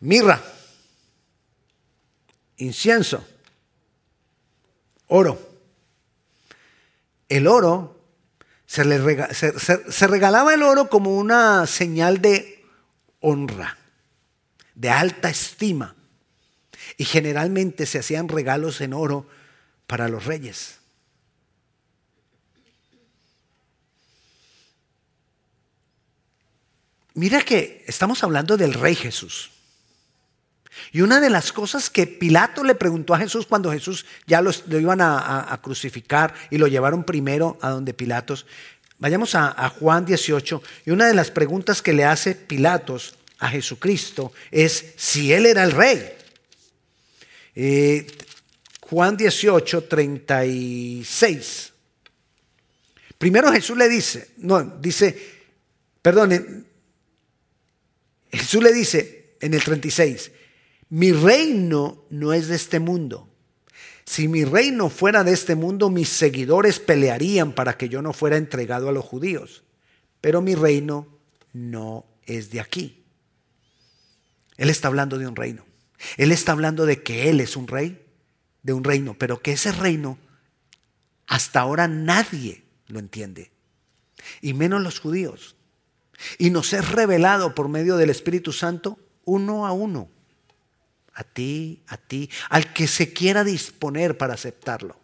Mirra, 0.00 0.42
incienso, 2.56 3.24
oro. 5.06 5.38
El 7.28 7.46
oro 7.46 7.95
se, 8.66 9.58
se, 9.58 10.06
regalaba 10.06 10.54
el 10.54 10.62
oro 10.62 10.88
como 10.88 11.16
una 11.16 11.66
señal 11.66 12.20
de 12.20 12.64
honra, 13.20 13.78
de 14.74 14.90
alta 14.90 15.30
estima. 15.30 15.94
Y 16.96 17.04
generalmente 17.04 17.86
se 17.86 17.98
hacían 17.98 18.28
regalos 18.28 18.80
en 18.80 18.92
oro 18.92 19.26
para 19.86 20.08
los 20.08 20.24
reyes. 20.24 20.78
Mira 27.14 27.40
que 27.40 27.82
estamos 27.86 28.22
hablando 28.22 28.56
del 28.56 28.74
rey 28.74 28.94
Jesús. 28.94 29.55
Y 30.92 31.00
una 31.00 31.20
de 31.20 31.30
las 31.30 31.52
cosas 31.52 31.90
que 31.90 32.06
Pilato 32.06 32.64
le 32.64 32.74
preguntó 32.74 33.14
a 33.14 33.18
Jesús 33.18 33.46
cuando 33.46 33.72
Jesús 33.72 34.06
ya 34.26 34.40
lo, 34.40 34.50
iban 34.68 35.00
a, 35.00 35.58
crucificar 35.62 36.34
y 36.50 36.58
lo 36.58 36.66
llevaron 36.66 37.04
primero 37.04 37.58
a 37.60 37.70
donde 37.70 37.94
Pilatos, 37.94 38.46
vayamos 38.98 39.34
a, 39.34 39.68
Juan 39.80 40.04
18, 40.04 40.62
y 40.86 40.90
una 40.90 41.06
de 41.06 41.14
las 41.14 41.30
preguntas 41.30 41.82
que 41.82 41.92
le 41.92 42.04
hace 42.04 42.34
Pilatos 42.34 43.16
a 43.38 43.48
Jesucristo 43.48 44.32
es 44.50 44.94
si 44.96 45.32
él 45.32 45.46
era 45.46 45.64
el 45.64 45.72
rey. 45.72 46.12
Eh, 47.54 48.06
Juan 48.80 49.16
18, 49.16 49.84
36. 49.84 51.72
Primero 53.18 53.50
Jesús 53.50 53.76
le 53.76 53.88
dice, 53.88 54.28
no, 54.38 54.62
dice, 54.62 55.16
perdón, 56.02 56.66
Jesús 58.30 58.62
le 58.62 58.72
dice 58.72 59.36
en 59.40 59.54
el 59.54 59.62
36, 59.62 60.30
mi 60.88 61.12
reino 61.12 62.04
no 62.10 62.32
es 62.32 62.48
de 62.48 62.56
este 62.56 62.78
mundo. 62.78 63.28
Si 64.04 64.28
mi 64.28 64.44
reino 64.44 64.88
fuera 64.88 65.24
de 65.24 65.32
este 65.32 65.56
mundo, 65.56 65.90
mis 65.90 66.08
seguidores 66.08 66.78
pelearían 66.78 67.52
para 67.52 67.76
que 67.76 67.88
yo 67.88 68.02
no 68.02 68.12
fuera 68.12 68.36
entregado 68.36 68.88
a 68.88 68.92
los 68.92 69.04
judíos. 69.04 69.64
Pero 70.20 70.40
mi 70.40 70.54
reino 70.54 71.08
no 71.52 72.06
es 72.24 72.50
de 72.50 72.60
aquí. 72.60 73.04
Él 74.56 74.70
está 74.70 74.88
hablando 74.88 75.18
de 75.18 75.26
un 75.26 75.34
reino. 75.34 75.64
Él 76.16 76.30
está 76.30 76.52
hablando 76.52 76.86
de 76.86 77.02
que 77.02 77.28
Él 77.30 77.40
es 77.40 77.56
un 77.56 77.66
rey, 77.66 78.06
de 78.62 78.72
un 78.72 78.84
reino, 78.84 79.16
pero 79.18 79.40
que 79.40 79.52
ese 79.52 79.72
reino 79.72 80.18
hasta 81.26 81.60
ahora 81.60 81.88
nadie 81.88 82.64
lo 82.86 83.00
entiende, 83.00 83.50
y 84.40 84.54
menos 84.54 84.82
los 84.82 85.00
judíos. 85.00 85.56
Y 86.38 86.50
nos 86.50 86.72
es 86.72 86.88
revelado 86.92 87.54
por 87.54 87.68
medio 87.68 87.96
del 87.96 88.10
Espíritu 88.10 88.52
Santo 88.52 88.98
uno 89.24 89.66
a 89.66 89.72
uno 89.72 90.10
a 91.16 91.24
ti, 91.24 91.82
a 91.88 91.96
ti, 91.96 92.30
al 92.50 92.72
que 92.72 92.86
se 92.86 93.12
quiera 93.12 93.42
disponer 93.42 94.18
para 94.18 94.34
aceptarlo. 94.34 94.96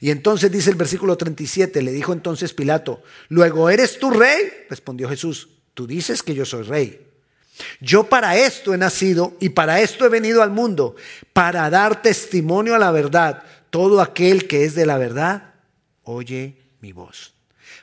Y 0.00 0.10
entonces 0.10 0.50
dice 0.50 0.70
el 0.70 0.76
versículo 0.76 1.16
37, 1.16 1.82
le 1.82 1.92
dijo 1.92 2.12
entonces 2.12 2.54
Pilato, 2.54 3.02
luego 3.28 3.68
eres 3.68 3.98
tú 3.98 4.10
rey, 4.10 4.50
respondió 4.70 5.08
Jesús, 5.08 5.48
tú 5.74 5.86
dices 5.86 6.22
que 6.22 6.34
yo 6.34 6.46
soy 6.46 6.62
rey. 6.62 7.06
Yo 7.80 8.04
para 8.04 8.36
esto 8.36 8.72
he 8.72 8.78
nacido 8.78 9.36
y 9.40 9.50
para 9.50 9.80
esto 9.80 10.06
he 10.06 10.08
venido 10.08 10.42
al 10.42 10.50
mundo, 10.50 10.96
para 11.32 11.68
dar 11.70 12.02
testimonio 12.02 12.74
a 12.74 12.78
la 12.78 12.90
verdad. 12.90 13.44
Todo 13.70 14.00
aquel 14.00 14.48
que 14.48 14.64
es 14.64 14.74
de 14.74 14.86
la 14.86 14.96
verdad, 14.96 15.54
oye 16.02 16.56
mi 16.80 16.92
voz. 16.92 17.34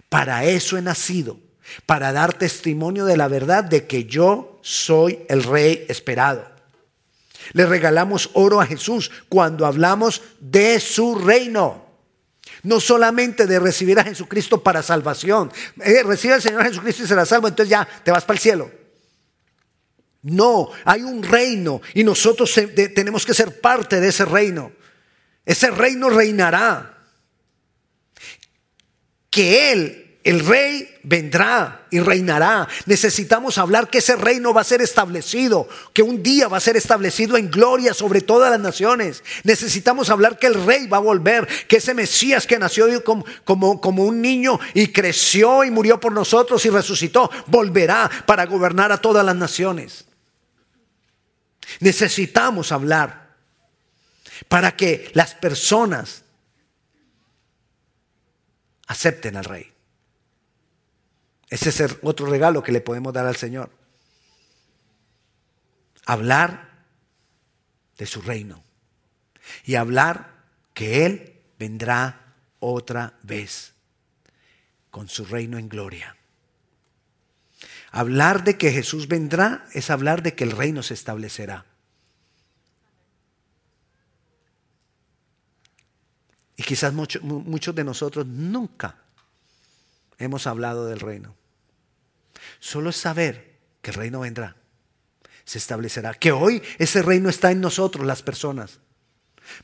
Para 0.10 0.46
eso 0.46 0.78
he 0.78 0.82
nacido, 0.82 1.40
para 1.86 2.12
dar 2.12 2.34
testimonio 2.34 3.06
de 3.06 3.18
la 3.18 3.28
verdad 3.28 3.64
de 3.64 3.86
que 3.86 4.06
yo 4.06 4.60
soy 4.64 5.20
el 5.30 5.44
rey 5.44 5.86
esperado. 5.88 6.52
Le 7.54 7.66
regalamos 7.66 8.30
oro 8.34 8.62
a 8.62 8.66
Jesús 8.66 9.12
cuando 9.30 9.66
hablamos 9.66 10.22
de 10.40 10.80
su 10.80 11.16
reino. 11.16 11.86
No 12.64 12.80
solamente 12.80 13.48
de 13.48 13.60
recibir 13.60 14.00
a 14.00 14.04
Jesucristo 14.04 14.62
para 14.62 14.84
salvación. 14.84 15.52
Eh, 15.82 16.04
recibe 16.04 16.36
al 16.36 16.42
Señor 16.42 16.64
Jesucristo 16.64 17.04
y 17.04 17.08
será 17.08 17.26
salvo, 17.26 17.48
entonces 17.48 17.70
ya 17.70 17.88
te 18.04 18.12
vas 18.12 18.24
para 18.24 18.36
el 18.36 18.42
cielo. 18.42 18.72
No, 20.24 20.70
hay 20.86 21.02
un 21.02 21.24
reino 21.24 21.82
y 21.94 22.04
nosotros 22.04 22.54
tenemos 22.94 23.26
que 23.26 23.34
ser 23.34 23.60
parte 23.60 24.00
de 24.00 24.10
ese 24.10 24.26
reino. 24.26 24.72
Ese 25.46 25.72
reino 25.72 26.10
reinará. 26.10 26.98
Que 29.30 29.72
Él, 29.72 30.01
el 30.24 30.46
rey, 30.46 30.88
vendrá 31.02 31.88
y 31.90 32.00
reinará. 32.00 32.68
Necesitamos 32.86 33.58
hablar 33.58 33.90
que 33.90 33.98
ese 33.98 34.16
reino 34.16 34.54
va 34.54 34.62
a 34.62 34.66
ser 34.66 34.82
establecido, 34.82 35.68
que 35.94 36.04
un 36.04 36.22
día 36.22 36.48
va 36.48 36.58
a 36.58 36.62
ser 36.62 36.78
establecido 36.78 37.38
en 37.38 37.50
gloria 37.50 37.94
sobre 37.96 38.22
todas 38.22 38.52
las 38.52 38.60
naciones. 38.60 39.24
Necesitamos 39.44 40.12
hablar 40.12 40.38
que 40.38 40.46
el 40.46 40.64
rey 40.64 40.86
va 40.86 40.98
a 40.98 41.02
volver, 41.02 41.48
que 41.68 41.78
ese 41.78 41.96
Mesías 41.96 42.46
que 42.46 42.60
nació 42.60 43.04
como, 43.04 43.26
como, 43.44 43.82
como 43.82 44.04
un 44.04 44.22
niño 44.22 44.60
y 44.76 44.88
creció 44.88 45.64
y 45.64 45.72
murió 45.72 46.00
por 46.00 46.12
nosotros 46.12 46.64
y 46.66 46.70
resucitó, 46.70 47.32
volverá 47.48 48.10
para 48.28 48.46
gobernar 48.46 48.92
a 48.92 49.02
todas 49.02 49.26
las 49.26 49.36
naciones. 49.36 50.06
Necesitamos 51.80 52.72
hablar 52.72 53.32
para 54.48 54.76
que 54.76 55.10
las 55.14 55.34
personas 55.34 56.24
acepten 58.88 59.38
al 59.38 59.46
rey. 59.46 59.71
Ese 61.52 61.70
es 61.70 61.98
otro 62.02 62.28
regalo 62.28 62.64
que 62.64 62.72
le 62.72 62.80
podemos 62.80 63.12
dar 63.12 63.28
al 63.28 63.36
Señor. 63.36 63.70
Hablar 66.06 66.86
de 67.98 68.06
su 68.06 68.22
reino 68.22 68.64
y 69.66 69.76
hablar 69.76 70.46
que 70.74 71.06
Él 71.06 71.42
vendrá 71.60 72.36
otra 72.60 73.20
vez 73.22 73.74
con 74.90 75.10
su 75.10 75.26
reino 75.26 75.58
en 75.58 75.68
gloria. 75.68 76.16
Hablar 77.92 78.46
de 78.46 78.58
que 78.58 78.72
Jesús 78.72 79.10
vendrá 79.10 79.68
es 79.74 79.90
hablar 79.90 80.24
de 80.24 80.34
que 80.34 80.46
el 80.46 80.52
reino 80.52 80.82
se 80.82 80.94
establecerá. 80.94 81.66
Y 86.56 86.64
quizás 86.64 86.94
muchos 86.94 87.76
de 87.76 87.84
nosotros 87.84 88.26
nunca 88.26 88.96
hemos 90.18 90.48
hablado 90.48 90.86
del 90.86 91.02
reino. 91.02 91.41
Solo 92.62 92.92
es 92.92 92.96
saber 92.96 93.60
que 93.82 93.90
el 93.90 93.98
reino 93.98 94.20
vendrá, 94.22 94.56
se 95.44 95.58
establecerá, 95.58 96.14
que 96.14 96.32
hoy 96.32 96.62
ese 96.78 97.02
reino 97.02 97.28
está 97.28 97.52
en 97.52 97.60
nosotros, 97.60 98.06
las 98.06 98.22
personas, 98.22 98.80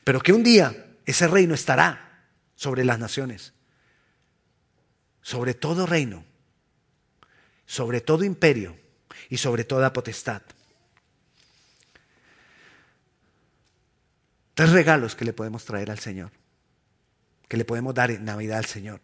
pero 0.04 0.20
que 0.20 0.32
un 0.34 0.42
día 0.42 0.96
ese 1.06 1.28
reino 1.28 1.54
estará 1.54 2.26
sobre 2.56 2.84
las 2.84 2.98
naciones, 2.98 3.54
sobre 5.28 5.52
todo 5.52 5.84
reino. 5.84 6.24
Sobre 7.66 8.00
todo 8.00 8.24
imperio. 8.24 8.80
Y 9.28 9.36
sobre 9.36 9.62
toda 9.62 9.92
potestad. 9.92 10.40
Tres 14.54 14.70
regalos 14.70 15.14
que 15.14 15.26
le 15.26 15.34
podemos 15.34 15.66
traer 15.66 15.90
al 15.90 15.98
Señor, 15.98 16.32
que 17.46 17.58
le 17.58 17.66
podemos 17.66 17.94
dar 17.94 18.10
en 18.10 18.24
Navidad 18.24 18.56
al 18.56 18.64
Señor. 18.64 19.02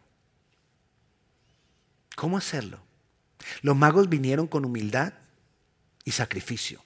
¿Cómo 2.17 2.39
hacerlo? 2.39 2.81
Los 3.63 3.77
magos 3.77 4.09
vinieron 4.09 4.47
con 4.47 4.65
humildad 4.65 5.15
y 6.05 6.11
sacrificio. 6.13 6.83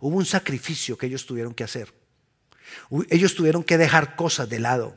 Hubo 0.00 0.16
un 0.16 0.26
sacrificio 0.26 0.98
que 0.98 1.06
ellos 1.06 1.26
tuvieron 1.26 1.54
que 1.54 1.64
hacer. 1.64 1.92
Ellos 3.10 3.34
tuvieron 3.34 3.64
que 3.64 3.78
dejar 3.78 4.16
cosas 4.16 4.48
de 4.48 4.58
lado. 4.58 4.96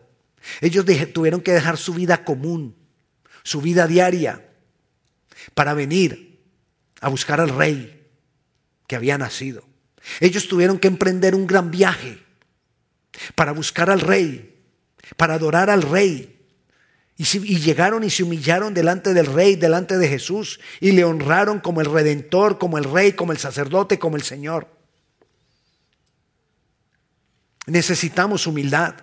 Ellos 0.62 0.86
tuvieron 1.14 1.42
que 1.42 1.54
dejar 1.54 1.78
su 1.78 1.94
vida 1.94 2.24
común, 2.24 2.76
su 3.44 3.62
vida 3.62 3.88
diaria, 3.88 4.50
para 5.54 5.74
venir 5.74 6.40
a 7.02 7.10
buscar 7.10 7.40
al 7.42 7.50
rey 7.50 8.08
que 8.88 8.96
había 8.96 9.18
nacido. 9.18 9.64
Ellos 10.20 10.48
tuvieron 10.48 10.80
que 10.80 10.88
emprender 10.88 11.36
un 11.36 11.48
gran 11.48 11.72
viaje 11.72 12.24
para 13.36 13.52
buscar 13.52 13.90
al 13.90 14.02
rey, 14.02 14.64
para 15.16 15.36
adorar 15.36 15.70
al 15.70 15.82
rey. 15.82 16.37
Y, 17.18 17.26
llegaron 17.60 18.04
y 18.04 18.12
se 18.12 18.24
humillaron 18.24 18.76
delante 18.76 19.14
del 19.14 19.26
rey, 19.26 19.56
delante 19.56 19.98
de 19.98 20.08
Jesús, 20.08 20.60
y 20.80 20.92
le 20.92 21.04
honraron 21.04 21.60
como 21.60 21.82
el 21.82 21.88
redentor, 21.88 22.60
como 22.60 22.78
el 22.78 22.84
rey, 22.84 23.14
como 23.14 23.32
el 23.32 23.40
sacerdote, 23.40 23.98
como 23.98 24.18
el 24.18 24.22
Señor. 24.22 24.68
Necesitamos 27.66 28.46
humildad, 28.46 28.96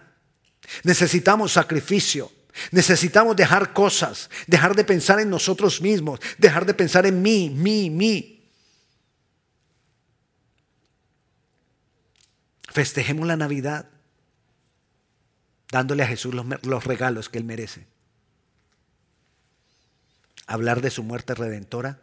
necesitamos 0.85 1.53
sacrificio. 1.53 2.31
Necesitamos 2.71 3.35
dejar 3.35 3.73
cosas, 3.73 4.31
dejar 4.47 4.77
de 4.77 4.85
pensar 4.85 5.19
en 5.19 5.29
nosotros 5.29 5.81
mismos, 5.81 6.21
dejar 6.39 6.65
de 6.65 6.73
pensar 6.73 7.05
en 7.05 7.21
mí, 7.21 7.51
mí, 7.51 7.91
mí. 7.91 8.49
Festejemos 12.73 13.27
la 13.27 13.37
Navidad 13.37 13.89
dándole 15.71 16.05
a 16.05 16.07
Jesús 16.07 16.33
los, 16.33 16.85
regalos 16.85 17.29
que 17.29 17.39
Él 17.39 17.45
merece. 17.45 17.94
Hablar 20.47 20.81
de 20.81 20.91
su 20.91 21.03
muerte 21.03 21.35
redentora. 21.35 22.01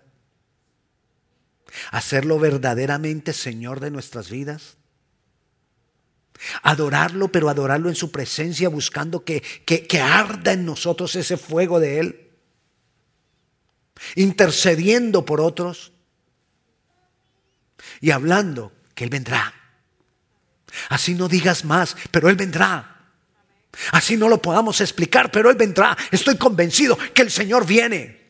Hacerlo 1.91 2.39
verdaderamente 2.39 3.33
Señor 3.33 3.79
de 3.79 3.91
nuestras 3.91 4.29
vidas 4.29 4.77
Adorarlo, 6.63 7.31
pero 7.31 7.49
adorarlo 7.49 7.89
en 7.89 7.95
su 7.95 8.11
presencia, 8.11 8.69
buscando 8.69 9.23
que, 9.23 9.41
que, 9.41 10.01
arda 10.01 10.53
en 10.53 10.65
nosotros 10.65 11.15
ese 11.15 11.37
fuego 11.37 11.79
de 11.79 11.99
Él. 11.99 12.31
Intercediendo 14.15 15.25
por 15.25 15.39
otros 15.39 15.93
y 17.99 18.11
hablando 18.11 18.71
que 18.95 19.03
Él 19.03 19.09
vendrá. 19.11 19.53
Así 20.89 21.13
no 21.13 21.27
digas 21.27 21.63
más, 21.63 21.95
pero 22.09 22.29
Él 22.29 22.35
vendrá. 22.35 22.87
Así 23.91 24.17
no 24.17 24.27
lo 24.27 24.41
podamos 24.41 24.81
explicar, 24.81 25.31
pero 25.31 25.51
Él 25.51 25.55
vendrá. 25.55 25.95
Estoy 26.09 26.37
convencido 26.37 26.97
que 27.13 27.21
el 27.21 27.29
Señor 27.29 27.67
viene. 27.67 28.20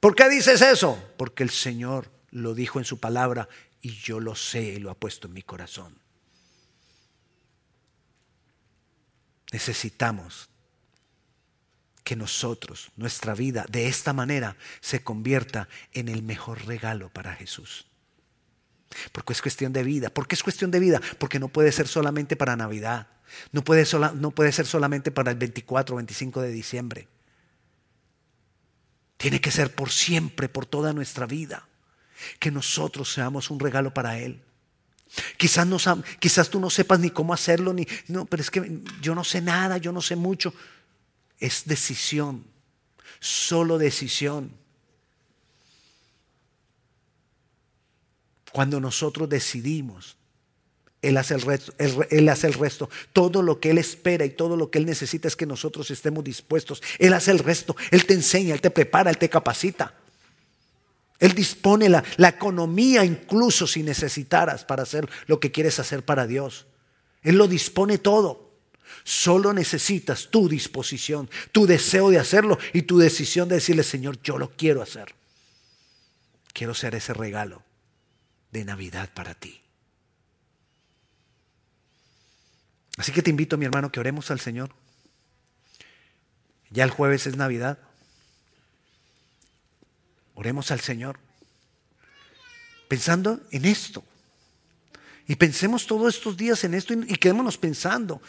¿Por 0.00 0.14
qué 0.14 0.28
dices 0.28 0.62
eso? 0.62 1.02
Porque 1.16 1.42
el 1.42 1.50
Señor 1.50 2.10
lo 2.30 2.54
dijo 2.54 2.78
en 2.78 2.84
su 2.84 3.00
palabra 3.00 3.48
y 3.80 3.90
yo 3.90 4.20
lo 4.20 4.34
sé 4.34 4.62
y 4.62 4.78
lo 4.78 4.90
ha 4.90 4.94
puesto 4.94 5.26
en 5.26 5.34
mi 5.34 5.42
corazón. 5.42 5.98
Necesitamos 9.52 10.48
que 12.04 12.16
nosotros, 12.16 12.92
nuestra 12.96 13.34
vida, 13.34 13.64
de 13.68 13.88
esta 13.88 14.12
manera 14.12 14.56
se 14.80 15.02
convierta 15.02 15.68
en 15.92 16.08
el 16.08 16.22
mejor 16.22 16.66
regalo 16.66 17.08
para 17.10 17.34
Jesús. 17.34 17.86
Porque 19.12 19.32
es 19.32 19.42
cuestión 19.42 19.72
de 19.72 19.82
vida. 19.82 20.10
¿Por 20.10 20.28
qué 20.28 20.34
es 20.34 20.42
cuestión 20.42 20.70
de 20.70 20.78
vida? 20.78 21.00
Porque 21.18 21.38
no 21.38 21.48
puede 21.48 21.72
ser 21.72 21.88
solamente 21.88 22.36
para 22.36 22.56
Navidad. 22.56 23.08
No 23.52 23.64
puede, 23.64 23.84
no 24.14 24.30
puede 24.30 24.52
ser 24.52 24.66
solamente 24.66 25.10
para 25.10 25.32
el 25.32 25.36
24 25.36 25.94
o 25.94 25.96
25 25.96 26.42
de 26.42 26.50
diciembre. 26.50 27.08
Tiene 29.16 29.40
que 29.40 29.50
ser 29.50 29.74
por 29.74 29.90
siempre, 29.90 30.48
por 30.48 30.66
toda 30.66 30.92
nuestra 30.92 31.26
vida 31.26 31.66
que 32.38 32.50
nosotros 32.50 33.12
seamos 33.12 33.50
un 33.50 33.60
regalo 33.60 33.92
para 33.92 34.18
Él. 34.18 34.42
Quizás, 35.36 35.66
no, 35.66 35.78
quizás 36.18 36.50
tú 36.50 36.60
no 36.60 36.70
sepas 36.70 36.98
ni 36.98 37.10
cómo 37.10 37.32
hacerlo, 37.32 37.72
ni, 37.72 37.86
no, 38.08 38.26
pero 38.26 38.42
es 38.42 38.50
que 38.50 38.82
yo 39.00 39.14
no 39.14 39.24
sé 39.24 39.40
nada, 39.40 39.78
yo 39.78 39.92
no 39.92 40.02
sé 40.02 40.16
mucho. 40.16 40.52
Es 41.38 41.64
decisión, 41.64 42.44
solo 43.20 43.78
decisión. 43.78 44.50
Cuando 48.52 48.80
nosotros 48.80 49.28
decidimos, 49.28 50.16
Él 51.06 51.16
hace, 51.18 51.34
el 51.34 51.42
resto, 51.42 51.72
él 51.78 52.28
hace 52.28 52.46
el 52.46 52.54
resto. 52.54 52.90
Todo 53.12 53.42
lo 53.42 53.60
que 53.60 53.70
Él 53.70 53.78
espera 53.78 54.24
y 54.24 54.30
todo 54.30 54.56
lo 54.56 54.70
que 54.70 54.78
Él 54.78 54.86
necesita 54.86 55.28
es 55.28 55.36
que 55.36 55.46
nosotros 55.46 55.90
estemos 55.90 56.24
dispuestos. 56.24 56.82
Él 56.98 57.12
hace 57.12 57.30
el 57.30 57.38
resto. 57.38 57.76
Él 57.90 58.06
te 58.06 58.14
enseña, 58.14 58.54
Él 58.54 58.60
te 58.60 58.70
prepara, 58.70 59.10
Él 59.10 59.18
te 59.18 59.28
capacita. 59.28 59.94
Él 61.18 61.32
dispone 61.32 61.88
la, 61.88 62.02
la, 62.16 62.28
economía 62.28 63.04
incluso 63.04 63.66
si 63.66 63.82
necesitaras 63.82 64.64
para 64.64 64.82
hacer 64.82 65.08
lo 65.26 65.40
que 65.40 65.52
quieres 65.52 65.78
hacer 65.78 66.04
para 66.04 66.26
Dios. 66.26 66.66
Él 67.22 67.36
lo 67.36 67.46
dispone 67.46 67.98
todo. 67.98 68.50
Solo 69.04 69.52
necesitas 69.52 70.28
tu 70.30 70.48
disposición, 70.48 71.30
tu 71.52 71.66
deseo 71.66 72.10
de 72.10 72.18
hacerlo 72.18 72.58
y 72.72 72.82
tu 72.82 72.98
decisión 72.98 73.48
de 73.48 73.56
decirle, 73.56 73.82
Señor, 73.82 74.20
yo 74.22 74.38
lo 74.38 74.50
quiero 74.50 74.82
hacer. 74.82 75.14
Quiero 76.52 76.74
ser 76.74 76.94
ese 76.94 77.14
regalo 77.14 77.62
de 78.50 78.64
Navidad 78.64 79.10
para 79.14 79.34
ti. 79.34 79.60
Así 82.96 83.12
que 83.12 83.22
te 83.22 83.30
invito, 83.30 83.58
mi 83.58 83.66
hermano, 83.66 83.92
que 83.92 84.00
oremos 84.00 84.30
al 84.30 84.40
Señor. 84.40 84.70
Ya 86.70 86.84
el 86.84 86.90
jueves 86.90 87.26
es 87.26 87.36
Navidad. 87.36 87.78
Oremos 90.34 90.70
al 90.70 90.80
Señor. 90.80 91.18
Pensando 92.88 93.40
en 93.50 93.64
esto. 93.64 94.02
Y 95.26 95.36
pensemos 95.36 95.86
todos 95.86 96.14
estos 96.14 96.36
días 96.36 96.62
en 96.64 96.74
esto 96.74 96.94
y 96.94 97.16
quedémonos 97.16 97.58
pensando 97.58 98.22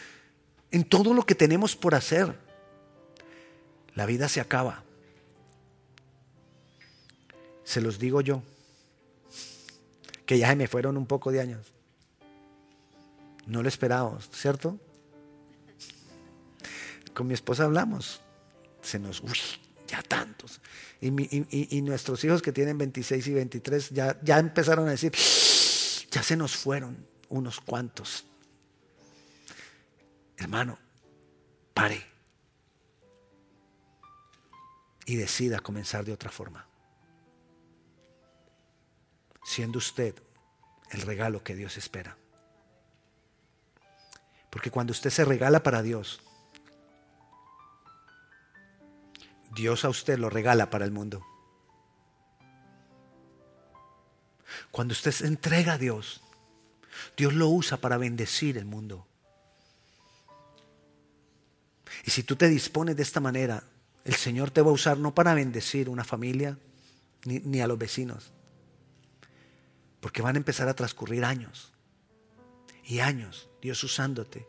en 0.72 0.84
todo 0.84 1.14
lo 1.14 1.26
que 1.26 1.36
tenemos 1.36 1.76
por 1.76 1.96
hacer. 1.96 2.36
La 3.94 4.06
vida 4.06 4.28
se 4.30 4.42
acaba. 4.42 4.84
Se 7.64 7.82
los 7.82 8.00
digo 8.00 8.22
yo, 8.22 8.42
que 10.26 10.40
ya 10.40 10.56
me 10.56 10.68
fueron 10.68 10.98
un 10.98 11.06
poco 11.06 11.32
de 11.32 11.42
años. 11.42 11.77
No 13.48 13.64
lo 13.64 13.70
esperábamos, 13.70 14.30
¿cierto? 14.32 14.78
Con 17.14 17.28
mi 17.28 17.34
esposa 17.34 17.64
hablamos. 17.64 18.22
Se 18.82 19.00
nos, 19.00 19.22
uy, 19.22 19.40
ya 19.88 20.04
tantos. 20.04 20.62
Y, 21.02 21.82
nuestros 21.82 22.24
hijos 22.24 22.42
que 22.42 22.52
tienen 22.52 22.78
26 22.78 23.28
y 23.28 23.34
23 23.34 23.90
ya, 23.92 24.20
ya 24.22 24.40
empezaron 24.40 24.88
a 24.88 24.92
decir, 24.92 25.14
ya 26.12 26.22
se 26.22 26.36
nos 26.36 26.56
fueron 26.56 27.08
unos 27.30 27.60
cuantos. 27.62 28.26
Hermano, 30.38 30.78
pare 31.74 32.06
y 35.06 35.16
decida 35.16 35.60
comenzar 35.60 36.04
de 36.04 36.12
otra 36.12 36.30
forma. 36.30 36.68
Siendo 39.44 39.78
usted 39.78 40.14
el 40.92 41.02
regalo 41.02 41.44
que 41.44 41.56
Dios 41.56 41.78
espera. 41.78 42.18
Porque 44.58 44.72
cuando 44.72 44.90
usted 44.90 45.12
se 45.12 45.24
regala 45.24 45.62
para 45.62 45.84
Dios, 45.84 46.20
Dios 49.54 49.86
a 49.86 49.90
usted 49.90 50.18
lo 50.18 50.32
regala 50.32 50.72
para 50.72 50.84
el 50.84 50.90
mundo. 50.90 51.24
Cuando 54.72 54.94
usted 54.94 55.12
se 55.12 55.28
entrega 55.28 55.74
a 55.74 55.78
Dios, 55.78 56.24
Dios 57.16 57.36
lo 57.36 57.50
usa 57.50 57.78
para 57.78 57.98
bendecir 57.98 58.58
el 58.58 58.66
mundo. 58.66 59.06
Y 62.04 62.10
si 62.10 62.24
tú 62.24 62.36
te 62.36 62.48
dispones 62.48 62.96
de 62.96 63.04
esta 63.04 63.20
manera, 63.20 63.64
el 64.06 64.16
Señor 64.16 64.50
te 64.50 64.64
va 64.64 64.72
a 64.72 64.74
usar 64.74 64.98
no 64.98 65.14
para 65.14 65.36
bendecir 65.36 65.88
una 65.88 66.04
familia 66.04 66.58
ni, 67.26 67.42
ni 67.42 67.62
a 67.62 67.68
los 67.68 67.78
vecinos, 67.78 68.32
porque 70.00 70.24
van 70.24 70.36
a 70.36 70.40
empezar 70.40 70.68
a 70.68 70.74
transcurrir 70.74 71.26
años 71.26 71.74
y 72.84 73.02
años 73.02 73.48
Dios 73.68 73.84
usándote. 73.84 74.48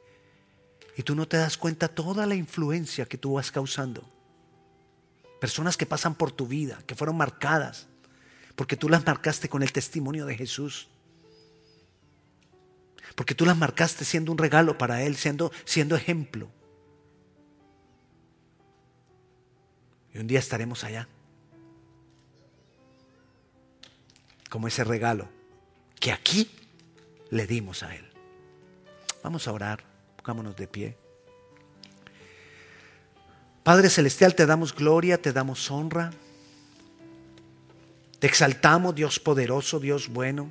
Y 0.96 1.02
tú 1.02 1.16
no 1.16 1.26
te 1.26 1.37
das 1.38 1.57
cuenta 1.57 1.88
toda 1.88 2.24
la 2.24 2.37
influencia 2.37 3.04
que 3.04 3.18
tú 3.18 3.33
vas 3.33 3.50
causando. 3.50 4.09
Personas 5.40 5.76
que 5.76 5.87
pasan 5.87 6.14
por 6.14 6.31
tu 6.31 6.46
vida, 6.46 6.78
que 6.87 6.94
fueron 6.94 7.16
marcadas, 7.16 7.88
porque 8.54 8.76
tú 8.76 8.88
las 8.88 9.04
marcaste 9.04 9.48
con 9.48 9.64
el 9.64 9.72
testimonio 9.72 10.24
de 10.24 10.37
Jesús. 10.37 10.87
Porque 13.16 13.35
tú 13.35 13.44
las 13.44 13.57
marcaste 13.57 14.04
siendo 14.04 14.31
un 14.31 14.38
regalo 14.38 14.78
para 14.78 15.02
Él, 15.02 15.16
siendo, 15.16 15.50
siendo 15.64 15.96
ejemplo. 15.96 16.48
Y 20.14 20.18
un 20.18 20.28
día 20.28 20.38
estaremos 20.38 20.85
allá. 20.85 21.09
Como 24.48 24.68
ese 24.68 24.85
regalo 24.85 25.28
que 25.98 26.12
aquí 26.12 26.48
le 27.31 27.48
dimos 27.48 27.83
a 27.83 27.96
Él. 27.96 28.08
Vamos 29.22 29.48
a 29.48 29.52
orar, 29.52 29.85
pongámonos 30.16 30.57
de 30.57 30.66
pie. 30.66 30.96
Padre 33.62 33.90
Celestial, 33.90 34.35
te 34.35 34.46
damos 34.46 34.74
gloria, 34.74 35.20
te 35.20 35.33
damos 35.33 35.70
honra. 35.70 36.11
Te 38.18 38.26
exaltamos, 38.26 38.94
Dios 38.94 39.20
poderoso, 39.20 39.78
Dios 39.78 40.09
bueno. 40.09 40.50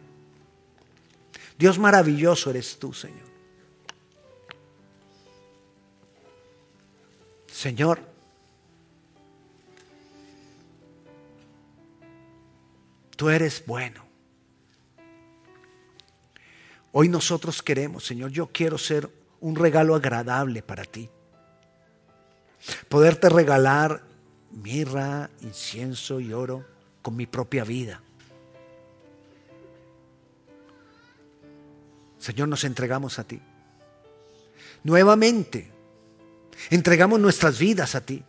Dios 1.58 1.80
maravilloso 1.80 2.52
eres 2.52 2.78
tú, 2.78 2.94
Señor. 2.94 3.28
Señor, 7.52 8.00
tú 13.16 13.30
eres 13.30 13.66
bueno. 13.66 14.07
Hoy 17.00 17.10
nosotros 17.10 17.62
queremos, 17.62 18.08
Señor, 18.08 18.32
yo 18.32 18.48
quiero 18.48 18.80
ser 18.80 19.08
un 19.40 19.56
regalo 19.56 19.94
agradable 19.94 20.64
para 20.64 20.84
ti. 20.84 21.08
Poderte 22.90 23.30
regalar 23.30 24.02
mirra, 24.50 25.30
incienso 25.42 26.20
y 26.20 26.34
oro 26.34 26.66
con 27.04 27.16
mi 27.16 27.28
propia 27.28 27.64
vida. 27.64 28.02
Señor, 32.18 32.48
nos 32.48 32.64
entregamos 32.64 33.20
a 33.20 33.26
ti. 33.26 33.40
Nuevamente, 34.84 35.70
entregamos 36.72 37.20
nuestras 37.20 37.60
vidas 37.60 37.94
a 37.94 38.02
ti. 38.02 38.24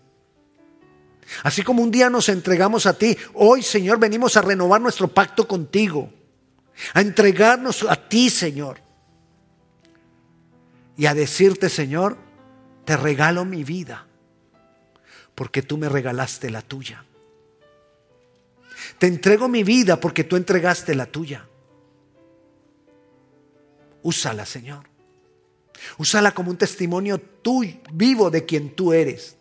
Así 1.42 1.62
como 1.62 1.82
un 1.82 1.90
día 1.90 2.10
nos 2.10 2.28
entregamos 2.28 2.84
a 2.84 2.98
ti, 2.98 3.16
hoy, 3.32 3.62
Señor, 3.62 3.98
venimos 3.98 4.36
a 4.36 4.42
renovar 4.42 4.82
nuestro 4.82 5.08
pacto 5.08 5.48
contigo 5.48 6.12
a 6.94 7.00
entregarnos 7.00 7.84
a 7.88 7.96
ti, 7.96 8.30
Señor. 8.30 8.80
Y 10.96 11.06
a 11.06 11.14
decirte, 11.14 11.68
Señor, 11.68 12.16
te 12.84 12.96
regalo 12.96 13.44
mi 13.44 13.64
vida, 13.64 14.06
porque 15.34 15.62
tú 15.62 15.78
me 15.78 15.88
regalaste 15.88 16.50
la 16.50 16.62
tuya. 16.62 17.04
Te 18.98 19.06
entrego 19.06 19.48
mi 19.48 19.62
vida 19.62 20.00
porque 20.00 20.24
tú 20.24 20.36
entregaste 20.36 20.94
la 20.94 21.06
tuya. 21.06 21.46
Úsala, 24.02 24.46
Señor. 24.46 24.84
Úsala 25.98 26.32
como 26.32 26.50
un 26.50 26.56
testimonio 26.56 27.18
tuyo, 27.20 27.76
vivo 27.92 28.30
de 28.30 28.44
quien 28.44 28.74
tú 28.74 28.92
eres. 28.92 29.37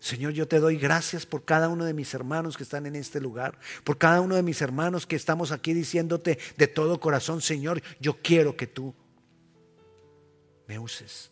Señor, 0.00 0.32
yo 0.32 0.48
te 0.48 0.58
doy 0.60 0.78
gracias 0.78 1.26
por 1.26 1.44
cada 1.44 1.68
uno 1.68 1.84
de 1.84 1.92
mis 1.92 2.14
hermanos 2.14 2.56
que 2.56 2.62
están 2.62 2.86
en 2.86 2.96
este 2.96 3.20
lugar, 3.20 3.58
por 3.84 3.98
cada 3.98 4.22
uno 4.22 4.34
de 4.34 4.42
mis 4.42 4.62
hermanos 4.62 5.06
que 5.06 5.14
estamos 5.14 5.52
aquí 5.52 5.74
diciéndote 5.74 6.38
de 6.56 6.66
todo 6.66 6.98
corazón, 6.98 7.42
Señor, 7.42 7.82
yo 8.00 8.20
quiero 8.22 8.56
que 8.56 8.66
tú 8.66 8.94
me 10.66 10.78
uses. 10.78 11.30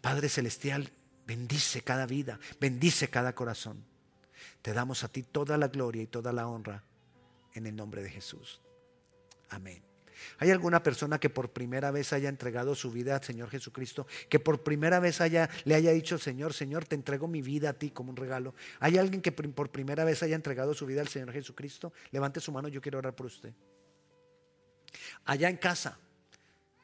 Padre 0.00 0.28
Celestial, 0.28 0.92
bendice 1.26 1.82
cada 1.82 2.06
vida, 2.06 2.38
bendice 2.60 3.08
cada 3.08 3.34
corazón. 3.34 3.84
Te 4.62 4.72
damos 4.72 5.02
a 5.02 5.08
ti 5.08 5.24
toda 5.24 5.58
la 5.58 5.66
gloria 5.66 6.02
y 6.02 6.06
toda 6.06 6.32
la 6.32 6.46
honra 6.46 6.84
en 7.54 7.66
el 7.66 7.74
nombre 7.74 8.02
de 8.04 8.10
Jesús. 8.10 8.60
Amén. 9.48 9.95
¿Hay 10.38 10.50
alguna 10.50 10.82
persona 10.82 11.18
que 11.18 11.30
por 11.30 11.50
primera 11.50 11.90
vez 11.90 12.12
haya 12.12 12.28
entregado 12.28 12.74
su 12.74 12.90
vida 12.90 13.16
al 13.16 13.22
Señor 13.22 13.50
Jesucristo? 13.50 14.06
Que 14.28 14.40
por 14.40 14.62
primera 14.62 15.00
vez 15.00 15.20
haya, 15.20 15.48
le 15.64 15.74
haya 15.74 15.92
dicho, 15.92 16.18
Señor, 16.18 16.52
Señor, 16.52 16.84
te 16.84 16.94
entrego 16.94 17.28
mi 17.28 17.42
vida 17.42 17.70
a 17.70 17.72
ti 17.72 17.90
como 17.90 18.10
un 18.10 18.16
regalo. 18.16 18.54
¿Hay 18.80 18.98
alguien 18.98 19.22
que 19.22 19.32
por 19.32 19.70
primera 19.70 20.04
vez 20.04 20.22
haya 20.22 20.36
entregado 20.36 20.74
su 20.74 20.86
vida 20.86 21.00
al 21.00 21.08
Señor 21.08 21.32
Jesucristo? 21.32 21.92
Levante 22.10 22.40
su 22.40 22.52
mano, 22.52 22.68
yo 22.68 22.80
quiero 22.80 22.98
orar 22.98 23.14
por 23.14 23.26
usted. 23.26 23.52
Allá 25.24 25.48
en 25.48 25.56
casa, 25.56 25.98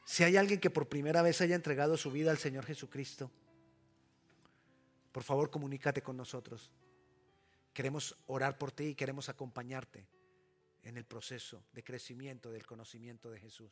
si 0.05 0.23
hay 0.23 0.37
alguien 0.37 0.59
que 0.59 0.69
por 0.69 0.87
primera 0.87 1.21
vez 1.21 1.41
haya 1.41 1.55
entregado 1.55 1.97
su 1.97 2.11
vida 2.11 2.31
al 2.31 2.37
Señor 2.37 2.65
Jesucristo, 2.65 3.31
por 5.11 5.23
favor 5.23 5.49
comunícate 5.49 6.01
con 6.01 6.17
nosotros. 6.17 6.71
Queremos 7.73 8.15
orar 8.27 8.57
por 8.57 8.71
ti 8.71 8.85
y 8.85 8.95
queremos 8.95 9.29
acompañarte 9.29 10.05
en 10.83 10.97
el 10.97 11.05
proceso 11.05 11.65
de 11.71 11.83
crecimiento 11.83 12.51
del 12.51 12.65
conocimiento 12.65 13.31
de 13.31 13.39
Jesús. 13.39 13.71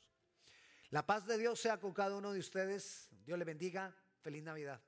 La 0.90 1.06
paz 1.06 1.26
de 1.26 1.38
Dios 1.38 1.60
sea 1.60 1.80
con 1.80 1.94
cada 1.94 2.18
uno 2.18 2.34
de 2.34 2.40
ustedes. 2.40 3.10
Dios 3.24 3.38
le 3.38 3.46
bendiga. 3.46 3.96
Feliz 4.22 4.44
Navidad. 4.44 4.82